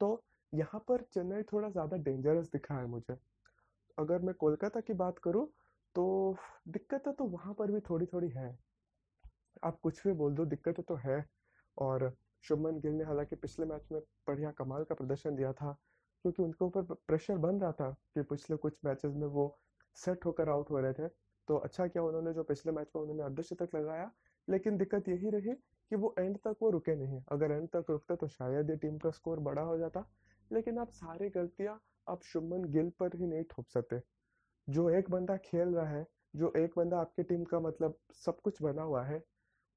तो 0.01 0.23
यहाँ 0.53 0.81
पर 0.89 1.03
चेन्नई 1.15 1.43
थोड़ा 1.43 1.69
ज़्यादा 1.71 1.97
डेंजरस 1.99 2.51
दिख 2.53 2.71
है 2.73 2.87
मुझे। 2.87 3.17
अगर 3.99 4.23
मैं 4.23 4.35
कोलकाता 4.35 4.81
की 4.81 4.93
बात 4.95 5.19
करूँ 5.19 5.47
तो 5.95 6.37
दिक्कतें 6.69 7.13
तो 7.13 7.25
वहाँ 7.27 7.55
पर 7.55 7.71
भी 7.71 7.81
थोड़ी 7.81 8.07
थोड़ी 8.07 8.29
है। 8.29 8.57
आप 9.65 9.79
कुछ 9.83 10.07
भी 10.07 10.13
बोल 10.15 10.35
दो, 10.35 10.45
दिक्कतें 10.47 10.85
तो 10.85 10.95
है। 10.97 11.25
और 11.77 12.13
शुभमन 12.45 12.79
गिल 12.81 12.93
ने 12.93 13.05
हालाँकि 13.05 13.37
पिछले 13.37 13.67
मैच 13.67 13.89
में 13.93 14.01
बढ़िया 14.29 14.51
कमाल 14.51 14.85
का 14.85 14.95
प्रदर्शन 14.95 15.35
दिया 15.37 15.53
था। 15.53 15.77
क्योंकि 16.25 16.43
उनके 16.43 16.65
ऊपर 16.65 16.83
प्रेशर 17.07 17.37
बन 17.39 17.61
रहा 17.61 17.73
था 17.73 17.91
कि 18.15 18.23
पिछले 18.23 18.57
कुछ 18.57 18.79
मैचेस 18.85 19.13
में 19.15 19.27
वो 19.29 19.47
सेट 19.97 20.25
होकर 20.27 20.49
आउट 20.49 20.71
हो 20.71 20.79
रहे 20.79 20.93
थे। 20.93 21.09
तो 21.49 21.57
अच्छा 21.57 21.87
किया 21.87 22.03
उन्होंने 22.05 22.33
जो 22.33 22.43
पिछले 22.45 22.73
मैच 22.73 22.91
में 22.97 23.03
उन्होंने 23.03 23.23
अर्धशतक 23.23 23.75
लगाया, 23.75 24.11
लेकिन 24.49 24.77
दिक्कत 24.77 25.09
यही 25.09 25.31
रही 25.31 25.55
कि 25.91 25.97
वो 25.97 26.15
एंड 26.19 26.37
तक 26.39 26.57
वो 26.63 26.71
रुके 26.71 26.95
नहीं 26.95 27.21
अगर 27.33 27.53
एंड 27.53 27.69
तक 27.69 27.91
रुकते 27.91 28.17
तो 28.17 28.29
शायद 28.29 28.71
ये 28.71 28.77
टीम 28.77 28.99
का 28.99 29.11
स्कोर 29.11 29.41
बड़ा 29.41 29.63
हो 29.63 29.77
जाता। 29.79 30.05
लेकिन 30.51 30.79
आप 30.79 30.91
सारी 30.91 31.29
गलतियाँ 31.29 31.81
आप 32.09 32.23
शुभमन 32.23 32.65
गिल 32.73 32.91
पर 33.01 33.17
ही 33.17 33.27
नहीं 33.27 33.45
थोप 33.45 33.67
सकते। 33.67 34.01
जो 34.69 34.89
एक 34.91 35.11
बंदा 35.11 35.37
खेल 35.37 35.69
रहा 35.69 35.89
है, 35.89 36.07
जो 36.37 36.53
एक 36.57 36.73
बंदा 36.77 36.99
आपकी 37.01 37.23
टीम 37.23 37.45
का 37.45 37.61
मतलब 37.61 37.99
सब 38.15 38.41
कुछ 38.41 38.63
बना 38.63 38.83
हुआ 38.83 39.05
है, 39.05 39.23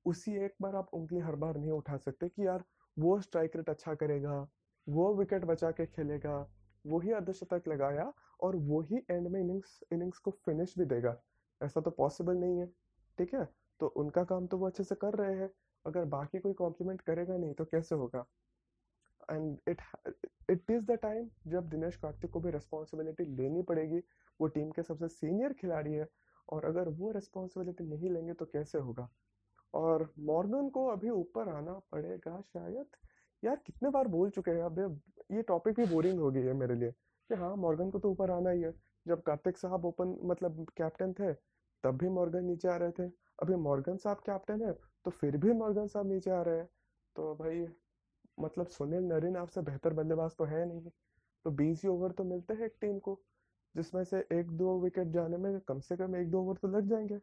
उसी 0.05 0.35
एक 0.45 0.55
बार 0.61 0.75
आप 0.75 0.89
उंगली 0.93 1.19
हर 1.19 1.35
बार 1.35 1.57
नहीं 1.57 1.71
उठा 1.71 1.97
सकते 1.97 2.29
कि 2.29 2.45
यार 2.47 2.63
वो 2.97 3.19
स्ट्राइक 3.21 3.55
रेट 3.55 3.69
अच्छा 3.69 3.93
करेगा 3.95 4.47
वो 4.87 5.13
विकेट 5.15 5.45
बचा 5.45 5.71
के 5.71 5.85
खेलेगा 5.85 6.37
वो 6.85 6.99
ही 6.99 7.11
अर्धशतक 7.11 7.67
लगाया 7.67 8.11
और 8.39 8.55
वो 8.55 8.81
ही 8.81 8.97
एंड 9.11 9.27
में 9.27 9.39
इनिंग्स 9.41 9.79
इनिंग्स 9.93 10.17
को 10.19 10.31
फिनिश 10.45 10.73
भी 10.79 10.85
देगा। 10.85 11.15
ऐसा 11.61 11.81
तो 11.81 11.91
पॉसिबल 11.91 12.37
नहीं 12.37 12.57
है, 12.59 12.65
ठीक 13.17 13.33
है? 13.33 13.47
तो 13.79 13.87
उनका 13.87 14.23
काम 14.23 14.47
तो 14.47 14.57
वो 14.57 14.67
अच्छे 14.67 14.83
से 14.83 14.95
कर 14.95 15.15
रहे 15.15 15.35
हैं। 15.35 15.49
अगर 15.85 16.05
बाकी 16.05 16.39
कोई 16.39 16.53
कॉम्प्लीमेंट 16.53 17.01
करेगा 17.01 17.37
नहीं 17.37 17.53
तो 17.53 17.65
कैसे 17.65 17.95
होगा? 17.95 18.25
And 19.31 19.57
it 19.69 19.81
it 20.49 20.71
is 20.71 20.85
the 20.85 20.97
time 21.01 21.29
जब 21.47 21.69
दिनेश 21.69 21.95
कार्तिक 21.97 22.31
को 22.31 22.39
भी 22.39 22.51
रिस्पॉन्सिबिलिटी 22.51 23.25
लेनी 23.37 23.61
पड़ेगी। 23.63 23.99
वो 24.39 24.47
टीम 24.47 24.71
के 24.71 24.83
सबसे 24.83 25.07
सीनियर 25.07 25.53
खिलाड़ी 25.53 25.93
है 25.93 26.07
और 26.49 26.65
अगर 26.65 26.89
वो 26.89 27.11
रिस्पॉन्सिबिलिटी 27.11 27.83
नहीं 27.83 28.09
लेंगे 28.09 28.33
तो 28.33 28.45
कैसे 28.45 28.77
होगा? 28.77 29.09
और 29.73 30.11
मॉर्गन 30.19 30.69
को 30.69 30.87
अभी 30.87 31.09
ऊपर 31.09 31.49
आना 31.49 31.73
पड़ेगा 31.91 32.39
शायद। 32.41 32.85
यार, 33.43 33.55
कितने 33.65 33.89
बार 33.89 34.07
बोल 34.07 34.29
चुके 34.29 34.51
हैं? 34.51 34.61
अब 34.63 35.01
ये 35.31 35.41
टॉपिक 35.41 35.75
भी 35.75 35.85
बोरिंग 35.85 36.19
हो 36.19 36.29
गई 36.31 36.41
है 36.41 36.53
मेरे 36.53 36.75
लिए। 36.75 36.91
कि 36.91 37.35
हाँ 37.35 37.55
मॉर्गन 37.55 37.89
को 37.91 37.99
तो 37.99 38.09
ऊपर 38.11 38.31
आना 38.31 38.49
ही 38.49 38.61
है। 38.61 38.71
जब 39.07 39.21
कार्तिक 39.23 39.57
साहब 39.57 39.85
ओपन 39.85 40.17
मतलब 40.23 40.65
कैप्टन 40.77 41.13
थे, 41.13 41.33
तब 41.83 41.97
भी 41.97 42.09
मॉर्गन 42.09 42.45
नीचे 42.45 42.67
आ 42.67 42.75
रहे 42.77 42.91
थे। 42.91 43.09
अभी 43.41 43.55
मॉर्गन 43.55 43.97
साहब 43.97 44.17
कैप्टन 44.25 44.61
है 44.61 44.71
तो 45.05 45.11
फिर 45.11 45.37
भी 45.37 45.53
मॉर्गन 45.53 45.87
साहब 45.87 46.07
नीचे 46.07 46.31
आ 46.31 46.41
रहे 46.41 46.57
हैं। 46.57 46.67
तो 47.15 47.33
भाई 47.35 47.65
मतलब 48.37 48.67
सुनील 48.67 49.03
नरिन 49.03 49.37
आपसे 49.37 49.61
बेहतर 49.61 49.93
बल्लेबाज 49.93 50.35
तो 50.37 50.43
है 50.45 50.65
नहीं। 50.65 50.89
तो 51.45 51.51
बीस 51.51 51.83
ही 51.83 51.89
ओवर 51.89 52.11
तो 52.11 52.23
मिलते 52.23 52.53
हैं 52.53 52.65
एक 52.65 52.75
टीम 52.81 52.99
को, 52.99 53.19
जिसमें 53.75 54.03
से 54.03 54.25
एक 54.33 54.51
दो 54.57 54.79
विकेट 54.81 55.07
जाने 55.07 55.37
में 55.37 55.59
कम 55.59 55.79
से 55.79 55.97
कम 55.97 56.15
एक 56.15 56.29
दो 56.31 56.41
ओवर 56.41 56.57
तो 56.61 56.67
लग 56.67 56.87
जाएँगे। 56.87 57.17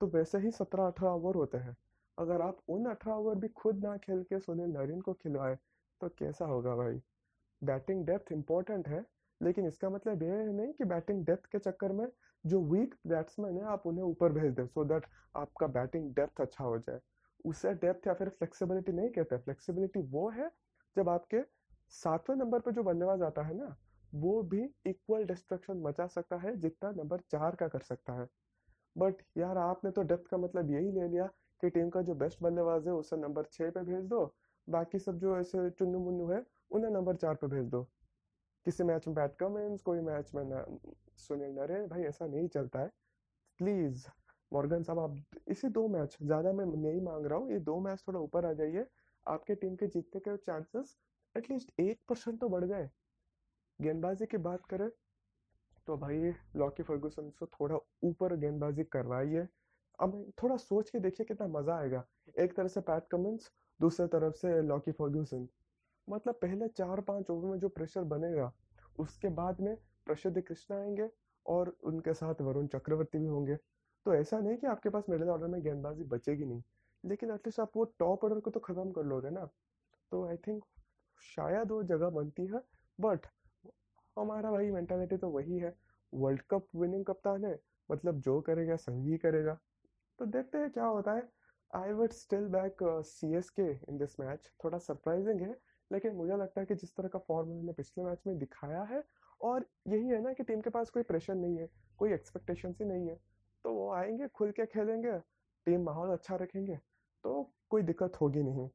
तो 0.00 0.06
वैसे 0.06 0.38
ही 0.38 0.50
सत्रह 0.50 0.86
अठारह 0.86 1.12
ओवर 1.12 1.34
होते 1.34 1.58
हैं। 1.58 1.76
अगर 2.20 2.40
आप 2.40 2.58
उन 2.68 2.86
अठारह 2.86 3.16
ओवर 3.16 3.34
भी 3.34 3.48
खुद 3.48 3.84
ना 3.84 3.96
खेल 3.96 4.22
के 4.22 4.38
सुनील 4.40 4.70
नरीन 4.70 5.00
को 5.00 5.12
खिलवाए 5.12 5.58
तो 6.00 6.08
कैसा 6.08 6.44
होगा 6.44 6.74
भाई? 6.76 7.00
बैटिंग 7.62 8.04
डेप्थ 8.06 8.32
इंपॉर्टेंट 8.32 8.88
है, 8.88 9.04
लेकिन 9.40 9.66
इसका 9.66 9.90
मतलब 9.90 10.22
ये 10.22 10.52
नहीं 10.52 10.72
कि 10.72 10.84
बैटिंग 10.84 11.24
डेप्थ 11.26 11.46
के 11.46 11.58
चक्कर 11.58 11.92
में 11.92 12.06
जो 12.44 12.60
वीक 12.62 12.94
बैट्समैन 13.06 13.56
है, 13.56 13.64
आप 13.64 13.86
उन्हें 13.86 14.04
ऊपर 14.04 14.32
भेज 14.32 14.52
दें 14.52 14.66
सो 14.66 14.84
दैट 14.84 15.06
आपका 15.36 15.66
बैटिंग 15.66 16.14
डेप्थ 16.14 16.40
अच्छा 16.40 16.64
हो 16.64 16.78
जाए। 16.78 17.00
उसे 17.44 17.72
डेप्थ 17.74 18.06
या 18.06 18.14
फिर 18.14 18.28
फ्लेक्सिबिलिटी 18.28 18.92
नहीं 18.92 19.10
कहते। 19.10 19.38
फ्लेक्सिबिलिटी 19.38 20.00
वो 20.00 20.28
है, 20.30 20.50
जब 20.96 21.08
आपके 21.08 21.42
सातवें 21.90 22.36
नंबर 22.36 22.60
पर 22.60 22.72
जो 22.72 22.82
बल्लेबाज 22.82 23.22
आता 23.22 23.42
है 23.42 23.56
ना, 23.56 23.76
वो 24.14 24.42
भी 24.42 24.62
इक्वल 24.86 25.24
डिस्ट्रक्शन 25.24 25.76
मचा 25.76 26.06
सकता 26.06 26.36
है, 26.36 26.56
जितना 26.56 26.90
नंबर 26.90 27.20
चार 27.20 27.54
का 27.54 27.68
कर 27.68 27.80
सकता 27.80 28.12
है। 28.12 28.26
बट 28.98 29.14
यार, 29.38 29.58
आपने 29.58 29.90
तो 29.90 30.02
डेप्थ 30.02 30.30
का 30.30 30.36
मतलब 30.36 30.70
यही 30.70 30.92
ले 30.92 31.08
लिया 31.08 31.28
कि 31.62 31.70
टीम 31.70 31.90
का 31.90 32.02
जो 32.02 32.14
बेस्ट 32.14 32.42
बल्लेबाज 32.42 32.86
है 32.86 32.92
उसे 32.94 33.16
नंबर 33.16 33.44
छः 33.52 33.70
पे 33.70 33.82
भेज 33.82 34.04
दो। 34.06 34.24
बाकी 34.68 34.98
सब 34.98 35.18
जो 35.18 35.36
ऐसे 35.38 35.68
चुन्नू 35.70 35.98
मुन्नू 35.98 36.26
है, 36.26 36.44
उन्हें 36.70 36.90
नंबर 36.90 37.16
चार 37.16 37.34
पे 37.34 37.46
भेज 37.46 37.66
दो। 37.66 37.82
किसी 38.66 38.84
मैच 38.84 39.06
में 39.06 39.14
बैट 39.14 39.34
कमेंस, 39.36 39.82
कोई 39.82 40.00
मैच 40.00 40.30
में 40.34 40.44
ना 40.44 40.64
सुनील 41.18 41.50
नरेन 41.50 41.86
भाई, 41.88 42.02
ऐसा 42.02 42.26
नहीं 42.26 42.48
चलता 42.48 42.80
है। 42.80 42.90
प्लीज़, 43.60 44.06
मॉर्गन 44.52 44.82
साहब, 44.82 44.98
आप 44.98 45.42
इसी 45.48 45.68
दो 45.68 45.86
मैच, 45.88 46.16
ज़्यादा 46.22 46.52
मैं 46.52 46.66
नहीं 46.66 47.00
मांग 47.00 47.26
रहा 47.26 47.38
हूँ, 47.38 47.50
ये 47.52 47.58
दो 47.60 47.78
मैच 47.80 48.02
थोड़ा 48.08 48.20
ऊपर 48.20 48.46
आ 48.46 48.52
जाइए। 48.52 48.86
आपके 49.26 49.54
टीम 49.54 49.76
के 49.76 49.86
जीतने 49.86 50.20
के 50.20 50.36
चांसेस 50.36 50.96
एटलीस्ट 51.34 51.80
एक 51.80 52.00
परसेंट 52.08 52.40
तो 52.40 52.48
बढ़ 52.48 52.64
गए। 52.64 52.88
गेंदबाजी 53.78 54.26
की 54.26 54.36
बात 54.38 54.66
करें 54.66 54.88
तो 55.88 55.96
भाई, 55.96 56.32
लॉकी 56.56 56.82
फर्गूसन 56.82 57.30
से 57.30 57.46
थोड़ा 57.46 57.78
ऊपर 58.02 58.34
गेंदबाजी 58.36 58.84
करवाइए। 58.84 59.46
अब 60.00 60.32
थोड़ा 60.42 60.56
सोच 60.58 60.90
के 60.90 60.98
देखिए 61.00 61.26
कितना 61.26 61.46
मज़ा 61.50 61.76
आएगा। 61.76 62.04
एक 62.38 62.56
तरह 62.56 62.68
से 62.68 62.80
पैट 62.82 63.06
कमिंस, 63.10 63.50
दूसरे 63.80 64.06
तरफ़ 64.08 64.34
से 64.36 64.60
लॉकी 64.62 64.92
फर्ग्यूसन। 64.92 65.48
मतलब 66.08 66.34
पहले 66.34 66.68
चार 66.68 67.00
पाँच 67.00 67.30
ओवर 67.30 67.50
में 67.50 67.58
जो 67.58 67.68
प्रेशर 67.68 68.04
बनेगा, 68.04 68.52
उसके 68.98 69.28
बाद 69.30 69.60
में 69.60 69.76
प्रसिद्ध 70.06 70.40
कृष्णा 70.40 70.76
आएँगे 70.78 71.08
और 71.46 71.74
उनके 71.84 72.14
साथ 72.14 72.40
वरुण 72.42 72.66
चक्रवर्ती 72.66 73.18
भी 73.18 73.26
होंगे। 73.26 73.56
तो 74.06 74.14
ऐसा 74.14 74.38
नहीं 74.38 74.56
कि 74.56 74.66
आपके 74.66 74.88
पास 74.88 75.04
मिडिल 75.10 75.28
ऑर्डर 75.28 75.46
में 75.46 75.62
गेंदबाजी 75.62 76.04
बचेगी 76.04 76.44
नहीं, 76.44 76.62
लेकिन 77.04 77.30
एटलीस्ट 77.30 77.60
आप 77.60 77.76
वो 77.76 77.84
टॉप 77.98 78.24
ऑर्डर 78.24 78.40
को 78.40 78.50
तो 78.50 78.60
ख़त्म 78.60 78.90
कर 78.90 79.04
लोगे 79.04 79.30
ना। 79.30 79.44
तो 80.12 80.26
आई 80.28 80.36
थिंक 80.38 80.64
शायद 81.22 81.70
वो 81.70 81.82
जगह 81.84 82.10
बनती 82.10 82.46
है 82.46 82.60
बट 82.98 83.26
हमारा 84.16 84.50
भाई 84.50 84.70
मेंटालिटी 84.70 85.16
तो 85.16 85.28
वही 85.30 85.58
है। 85.58 85.74
वर्ल्ड 86.12 86.42
कप 86.50 86.66
विनिंग 86.76 87.04
कप्तान 87.04 87.44
है 87.44 87.58
मतलब 87.88 88.20
जो 88.20 88.40
करेगा 88.40 88.76
सही 88.78 89.16
करेगा। 89.18 89.58
तो 90.20 90.26
देखते 90.26 90.58
हैं 90.58 90.70
क्या 90.70 90.84
होता 90.84 91.12
है। 91.12 91.22
I 91.72 91.92
would 91.92 92.12
still 92.12 92.46
back 92.48 92.78
C 93.06 93.32
S 93.36 93.48
K 93.50 93.62
in 93.62 93.98
this 93.98 94.18
match 94.20 94.50
थोड़ा 94.64 94.78
सरप्राइजिंग 94.78 95.40
है, 95.40 95.54
लेकिन 95.90 96.14
मुझे 96.14 96.36
लगता 96.36 96.60
है 96.60 96.66
कि 96.66 96.74
जिस 96.74 96.94
तरह 96.96 97.08
का 97.08 97.18
फॉर्म 97.18 97.48
उन्होंने 97.48 97.72
पिछले 97.72 98.04
मैच 98.04 98.22
में 98.26 98.36
दिखाया 98.38 98.82
है, 98.82 99.02
और 99.40 99.66
यही 99.88 100.08
है 100.08 100.20
ना 100.22 100.32
कि 100.32 100.42
टीम 100.42 100.60
के 100.60 100.70
पास 100.70 100.90
कोई 100.90 101.02
प्रेशर 101.02 101.34
नहीं 101.34 101.56
है, 101.58 101.68
कोई 101.98 102.12
एक्सपेक्टेशन 102.12 102.74
ही 102.80 102.84
नहीं 102.84 103.08
है। 103.08 103.14
तो 103.64 103.72
वो 103.72 103.90
आएँगे, 103.92 104.28
खुल 104.28 104.50
के 104.50 104.66
खेलेंगे 104.66 105.18
टीम 105.66 105.84
माहौल 105.84 106.10
अच्छा 106.10 106.36
रखेंगे 106.36 106.76
तो 107.24 107.42
कोई 107.70 107.82
दिक्कत 107.82 108.20
होगी 108.20 108.42
नहीं। 108.42 108.68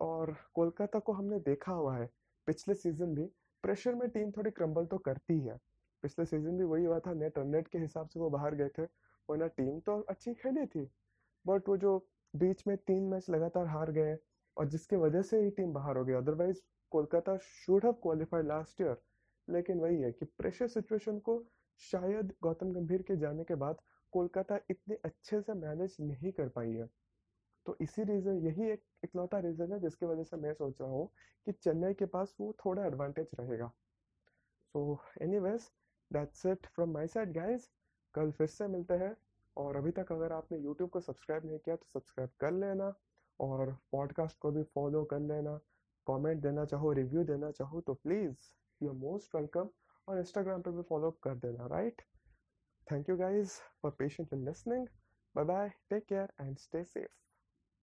और 0.00 0.34
कोलकाता 0.54 0.98
को 0.98 1.12
हमने 1.12 1.38
देखा 1.40 1.72
हुआ 1.72 1.96
है, 1.96 2.08
पिछले 2.46 2.74
सीज़न 2.74 3.14
भी 3.14 3.24
प्रेशर 3.64 3.94
में 3.94 4.08
टीम 4.08 4.30
थोड़ी 4.30 4.50
क्रम्बल 4.50 4.86
तो 4.86 4.98
करती 5.00 5.38
है 5.40 5.58
पिछले 6.02 6.24
सीज़न 6.24 6.56
भी 6.58 6.64
वही 6.64 6.84
हुआ 6.84 6.98
था 6.98 7.12
नेट 7.14 7.38
रन 7.38 7.54
रेट 7.54 7.68
के 7.68 7.78
हिसाब 7.78 8.08
से 8.08 8.20
वो 8.20 8.30
बाहर 8.30 8.54
गए 8.54 8.68
थे 8.78 8.86
वरना 9.28 9.46
टीम 9.48 9.78
तो 9.80 9.98
अच्छी 10.00 10.34
खेली 10.34 10.66
थी, 10.66 10.84
बट 11.44 11.68
वो 11.68 11.76
जो 11.76 11.98
बीच 12.34 12.66
में 12.66 12.76
तीन 12.78 13.02
मैच 13.04 13.30
लगातार 13.30 13.66
हार 13.66 13.90
गए 13.92 14.16
और 14.56 14.68
जिसके 14.68 14.96
वजह 14.98 15.22
से 15.22 15.40
ही 15.42 15.50
टीम 15.52 15.72
बाहर 15.72 15.96
हो 15.96 16.04
गई। 16.04 16.14
Otherwise 16.14 16.60
Kolkata 16.92 17.36
should 17.42 17.84
have 17.84 17.92
qualified 18.02 18.46
last 18.46 18.80
year 18.80 18.96
लेकिन 19.48 19.80
वही 19.80 20.00
है 20.02 20.10
कि 20.12 20.24
प्रेशर 20.38 20.68
सिचुएशन 20.68 21.18
को 21.20 21.42
शायद 21.80 22.32
गौतम 22.42 22.72
गंभीर 22.72 23.02
के 23.02 23.16
जाने 23.16 23.44
के 23.44 23.54
बाद 23.56 23.80
कोलकाता 24.12 24.58
इतने 24.70 24.98
अच्छे 25.04 25.40
से 25.40 25.54
मैनेज 25.54 25.96
नहीं 26.00 26.32
कर 26.32 26.48
पाई 26.48 26.72
है। 26.72 26.86
तो 27.66 27.76
इसी 27.80 28.02
रीज़न 28.04 28.38
यही 28.40 28.70
एक 28.70 28.82
इकलौता 29.04 29.38
रीज़न 29.40 29.72
है 29.72 29.78
जिसकी 29.80 30.06
वजह 30.06 30.22
से 30.22 30.36
मैं 30.36 30.52
सोच 30.54 30.80
रहा 30.80 30.90
हूँ 30.90 31.06
कि 31.46 31.52
चेन्नई 31.52 31.94
के 31.94 32.06
पास 32.06 32.34
वो 32.40 32.52
थोड़ा 32.64 32.84
एडवांटेज 32.86 33.30
रहेगा। 33.40 33.68
So 34.74 34.98
anyways 35.40 35.70
that's 36.10 36.46
it 36.46 36.66
from 36.74 36.92
my 36.92 37.06
side 37.08 37.32
guys 37.34 37.68
कल 38.16 38.30
फिर 38.38 38.46
से 38.46 38.66
मिलते 38.68 38.94
हैं। 39.04 39.14
और 39.56 39.76
अभी 39.76 39.90
तक 39.90 40.12
अगर 40.12 40.32
आपने 40.32 40.58
यूट्यूब 40.58 40.90
को 40.90 41.00
सब्सक्राइब 41.00 41.46
नहीं 41.46 41.58
किया 41.58 41.76
तो 41.76 41.86
सब्सक्राइब 41.92 42.30
कर 42.40 42.52
लेना 42.54 42.92
और 43.40 43.76
पॉडकास्ट 43.92 44.38
को 44.38 44.50
भी 44.50 44.62
फॉलो 44.74 45.04
कर 45.04 45.20
लेना। 45.20 45.58
कमेंट 46.06 46.42
देना 46.42 46.64
चाहो 46.64 46.92
रिव्यू 46.92 47.22
देना 47.24 47.50
चाहो 47.50 47.80
तो 47.80 47.94
please 47.94 48.50
you 48.80 48.88
are 48.88 48.94
most 48.96 49.34
welcome 49.34 49.68
और 50.08 50.18
इंस्टाग्राम 50.18 50.62
पे 50.62 50.70
भी 50.70 50.82
फॉलो 50.88 51.10
कर 51.22 51.34
देना 51.36 51.66
right 51.66 52.02
thank 52.86 53.08
you 53.08 53.16
guys 53.16 53.52
for 53.82 53.90
patient 53.98 54.32
in 54.32 54.44
listening 54.44 54.86
bye 55.34 55.44
bye 55.44 55.68
take 55.90 56.04
care 56.04 56.32
and 56.40 56.56
stay 56.58 56.84
safe 56.84 57.25